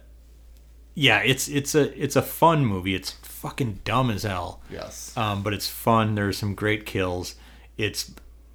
yeah, 0.94 1.20
it's 1.24 1.48
it's 1.48 1.74
a 1.74 2.00
it's 2.02 2.16
a 2.16 2.22
fun 2.22 2.64
movie. 2.66 2.94
It's 2.94 3.12
fucking 3.24 3.80
dumb 3.84 4.12
as 4.12 4.22
hell. 4.24 4.62
Yes. 4.70 5.18
um, 5.18 5.42
but 5.42 5.54
it's 5.54 5.68
fun. 5.68 6.14
There's 6.16 6.38
some 6.38 6.54
great 6.54 6.86
kills. 6.86 7.36
It's 7.78 8.12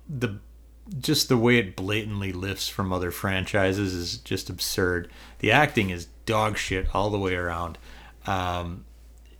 the 0.09 0.39
just 0.99 1.29
the 1.29 1.37
way 1.37 1.59
it 1.59 1.77
blatantly 1.77 2.33
lifts 2.33 2.69
from 2.69 2.93
other 2.93 3.11
franchises 3.11 3.93
is 3.93 4.17
just 4.19 4.49
absurd. 4.49 5.11
The 5.41 5.51
acting 5.53 5.91
is 5.91 6.07
dog 6.25 6.57
shit 6.57 6.95
all 6.95 7.11
the 7.11 7.19
way 7.19 7.35
around. 7.35 7.77
Um, 8.27 8.85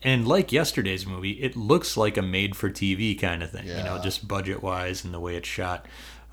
and 0.03 0.29
like 0.29 0.53
yesterday's 0.53 1.07
movie, 1.07 1.33
it 1.43 1.57
looks 1.57 1.97
like 1.97 2.17
a 2.19 2.23
made-for-TV 2.23 3.19
kind 3.19 3.43
of 3.43 3.51
thing. 3.51 3.67
You 3.67 3.83
know, 3.83 3.99
just 4.03 4.29
budget-wise 4.29 5.05
and 5.05 5.13
the 5.15 5.21
way 5.21 5.37
it's 5.37 5.49
shot. 5.49 5.87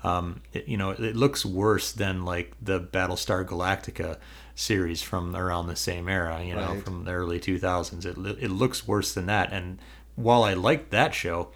Um, 0.04 0.42
it, 0.52 0.68
you 0.68 0.76
know, 0.76 0.90
it 0.90 1.16
looks 1.16 1.44
worse 1.46 1.92
than 1.92 2.24
like 2.24 2.52
the 2.62 2.78
Battlestar 2.80 3.44
Galactica 3.44 4.18
series 4.54 5.02
from 5.02 5.34
around 5.34 5.66
the 5.66 5.76
same 5.76 6.08
era. 6.08 6.42
You 6.44 6.54
know, 6.54 6.74
Right. 6.74 6.84
from 6.84 7.04
the 7.04 7.12
early 7.12 7.40
2000s. 7.40 8.04
It 8.04 8.16
it 8.42 8.50
looks 8.50 8.86
worse 8.86 9.14
than 9.14 9.26
that. 9.26 9.52
And 9.52 9.78
while 10.14 10.44
I 10.44 10.52
liked 10.54 10.90
that 10.90 11.14
show, 11.14 11.48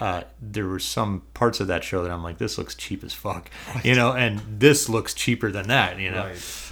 uh, 0.00 0.22
there 0.40 0.66
were 0.66 0.78
some 0.78 1.22
parts 1.34 1.60
of 1.60 1.68
that 1.68 1.84
show 1.84 2.02
that 2.02 2.10
I'm 2.10 2.22
like, 2.22 2.38
this 2.38 2.58
looks 2.58 2.74
cheap 2.74 3.04
as 3.04 3.12
fuck, 3.12 3.50
you 3.82 3.94
know, 3.94 4.12
and 4.12 4.40
this 4.58 4.88
looks 4.88 5.14
cheaper 5.14 5.50
than 5.50 5.68
that, 5.68 5.98
you 5.98 6.10
know. 6.10 6.30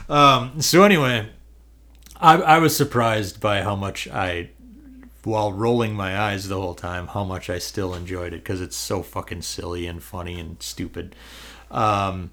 Right. 0.08 0.10
Um, 0.10 0.60
so 0.60 0.82
anyway, 0.82 1.28
I, 2.20 2.36
I 2.36 2.58
was 2.58 2.76
surprised 2.76 3.40
by 3.40 3.62
how 3.62 3.76
much 3.76 4.08
I, 4.08 4.50
while 5.24 5.52
rolling 5.52 5.94
my 5.94 6.18
eyes 6.18 6.48
the 6.48 6.60
whole 6.60 6.74
time, 6.74 7.06
how 7.08 7.22
much 7.24 7.48
I 7.48 7.58
still 7.58 7.94
enjoyed 7.94 8.32
it 8.32 8.42
because 8.42 8.60
it's 8.60 8.76
so 8.76 9.02
fucking 9.02 9.42
silly 9.42 9.86
and 9.86 10.02
funny 10.02 10.40
and 10.40 10.60
stupid. 10.60 11.14
Um, 11.70 12.32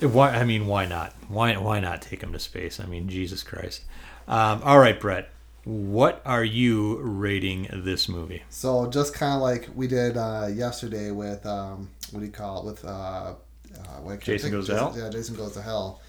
why? 0.00 0.30
I 0.30 0.44
mean, 0.44 0.66
why 0.66 0.86
not? 0.86 1.14
Why 1.28 1.56
why 1.56 1.80
not 1.80 2.02
take 2.02 2.22
him 2.22 2.32
to 2.32 2.38
space? 2.38 2.78
I 2.78 2.86
mean, 2.86 3.08
Jesus 3.08 3.42
Christ. 3.42 3.82
Um, 4.28 4.62
all 4.62 4.78
right, 4.78 5.00
Brett. 5.00 5.30
What 5.68 6.22
are 6.24 6.44
you 6.44 6.96
rating 7.00 7.68
this 7.70 8.08
movie? 8.08 8.42
So 8.48 8.88
just 8.88 9.12
kind 9.12 9.34
of 9.34 9.42
like 9.42 9.68
we 9.74 9.86
did 9.86 10.16
uh, 10.16 10.48
yesterday 10.50 11.10
with 11.10 11.44
um, 11.44 11.90
what 12.10 12.20
do 12.20 12.24
you 12.26 12.32
call 12.32 12.60
it 12.60 12.64
with 12.72 12.84
uh, 12.86 13.34
uh, 13.78 14.16
Jason 14.16 14.50
Goes 14.50 14.66
to 14.68 14.74
Hell? 14.74 14.94
Yeah, 14.96 15.10
Jason 15.10 15.36
goes 15.36 15.52
to 15.52 15.60
hell. 15.60 16.00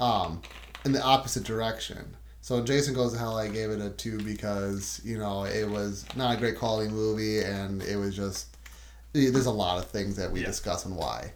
Um, 0.00 0.42
in 0.84 0.90
the 0.90 1.00
opposite 1.00 1.44
direction. 1.44 2.16
So 2.40 2.60
Jason 2.64 2.92
Goes 2.92 3.12
to 3.12 3.18
Hell, 3.20 3.36
I 3.38 3.46
gave 3.46 3.70
it 3.70 3.80
a 3.80 3.90
two 3.90 4.20
because 4.20 5.00
you 5.04 5.16
know 5.16 5.44
it 5.44 5.70
was 5.70 6.04
not 6.16 6.34
a 6.34 6.36
great 6.40 6.58
quality 6.58 6.90
movie, 6.90 7.38
and 7.38 7.84
it 7.84 7.94
was 7.96 8.16
just 8.16 8.56
there's 9.12 9.46
a 9.46 9.50
lot 9.52 9.78
of 9.78 9.88
things 9.92 10.16
that 10.16 10.32
we 10.32 10.40
Yeah. 10.40 10.46
discuss 10.46 10.86
and 10.86 10.96
why. 10.96 11.34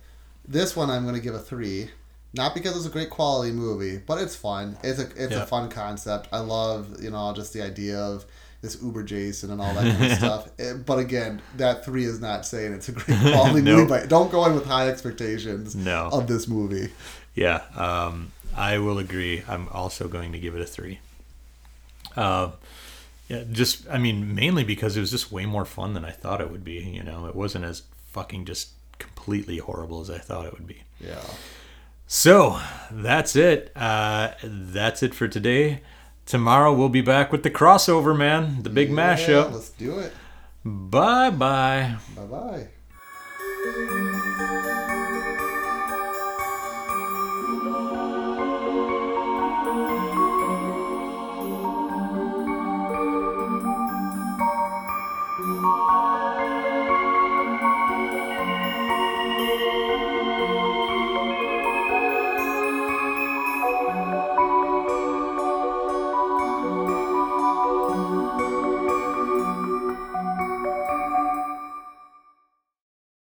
This 0.48 0.74
one 0.74 0.90
I'm 0.90 1.04
going 1.04 1.14
to 1.14 1.20
give 1.20 1.36
a 1.36 1.38
three, 1.38 1.90
not 2.34 2.54
because 2.54 2.76
it's 2.76 2.86
a 2.86 2.90
great 2.90 3.10
quality 3.10 3.52
movie, 3.52 3.98
but 3.98 4.20
it's 4.20 4.36
fun. 4.36 4.76
It's 4.82 4.98
a 4.98 5.04
it's 5.16 5.32
Yeah. 5.32 5.42
a 5.42 5.46
fun 5.46 5.68
concept. 5.70 6.28
I 6.32 6.38
love 6.40 7.02
you 7.02 7.10
know 7.10 7.32
just 7.34 7.52
the 7.52 7.62
idea 7.62 7.98
of 7.98 8.24
this 8.60 8.76
Uber 8.82 9.04
Jason 9.04 9.50
and 9.52 9.60
all 9.60 9.72
that 9.74 9.96
kind 9.96 10.12
of 10.12 10.18
stuff. 10.18 10.48
Eh, 10.58 10.72
but 10.74 10.98
again, 10.98 11.40
that 11.56 11.84
three 11.84 12.04
is 12.04 12.20
not 12.20 12.44
saying 12.44 12.72
it's 12.72 12.88
a 12.88 12.92
great 12.92 13.18
quality 13.20 13.62
Nope. 13.62 13.76
movie. 13.78 13.88
But 13.88 14.08
don't 14.08 14.30
go 14.32 14.44
in 14.46 14.54
with 14.54 14.66
high 14.66 14.88
expectations 14.88 15.76
No. 15.76 16.08
of 16.12 16.26
this 16.26 16.48
movie. 16.48 16.92
Yeah, 17.34 17.62
um, 17.76 18.32
I 18.56 18.78
will 18.78 18.98
agree. 18.98 19.44
I'm 19.46 19.68
also 19.68 20.08
going 20.08 20.32
to 20.32 20.38
give 20.40 20.56
it 20.56 20.60
a 20.60 20.66
three. 20.66 20.98
Uh, 22.16 22.50
yeah, 23.28 23.44
just 23.52 23.88
I 23.88 23.98
mean, 23.98 24.34
mainly 24.34 24.64
because 24.64 24.96
it 24.96 25.00
was 25.00 25.10
just 25.12 25.30
way 25.30 25.46
more 25.46 25.64
fun 25.64 25.94
than 25.94 26.04
I 26.04 26.10
thought 26.10 26.40
it 26.40 26.50
would 26.50 26.64
be. 26.64 26.80
You 26.80 27.04
know, 27.04 27.26
it 27.26 27.36
wasn't 27.36 27.64
as 27.64 27.82
fucking 28.10 28.44
just 28.46 28.70
completely 28.98 29.58
horrible 29.58 30.00
as 30.00 30.10
I 30.10 30.18
thought 30.18 30.46
it 30.46 30.52
would 30.52 30.66
be. 30.66 30.82
Yeah. 31.00 31.20
So 32.10 32.58
that's 32.90 33.36
it. 33.36 33.70
Uh, 33.76 34.30
that's 34.42 35.02
it 35.02 35.14
for 35.14 35.28
today. 35.28 35.82
Tomorrow 36.24 36.72
we'll 36.72 36.88
be 36.88 37.02
back 37.02 37.30
with 37.30 37.42
the 37.42 37.50
crossover, 37.50 38.16
man, 38.16 38.62
the 38.62 38.70
big 38.70 38.88
Yeah, 38.88 38.94
mashup. 38.96 39.52
Let's 39.52 39.68
do 39.68 39.98
it. 39.98 40.12
Bye 40.64 41.30
bye. 41.30 41.96
Bye 42.16 42.68
bye. 43.66 44.04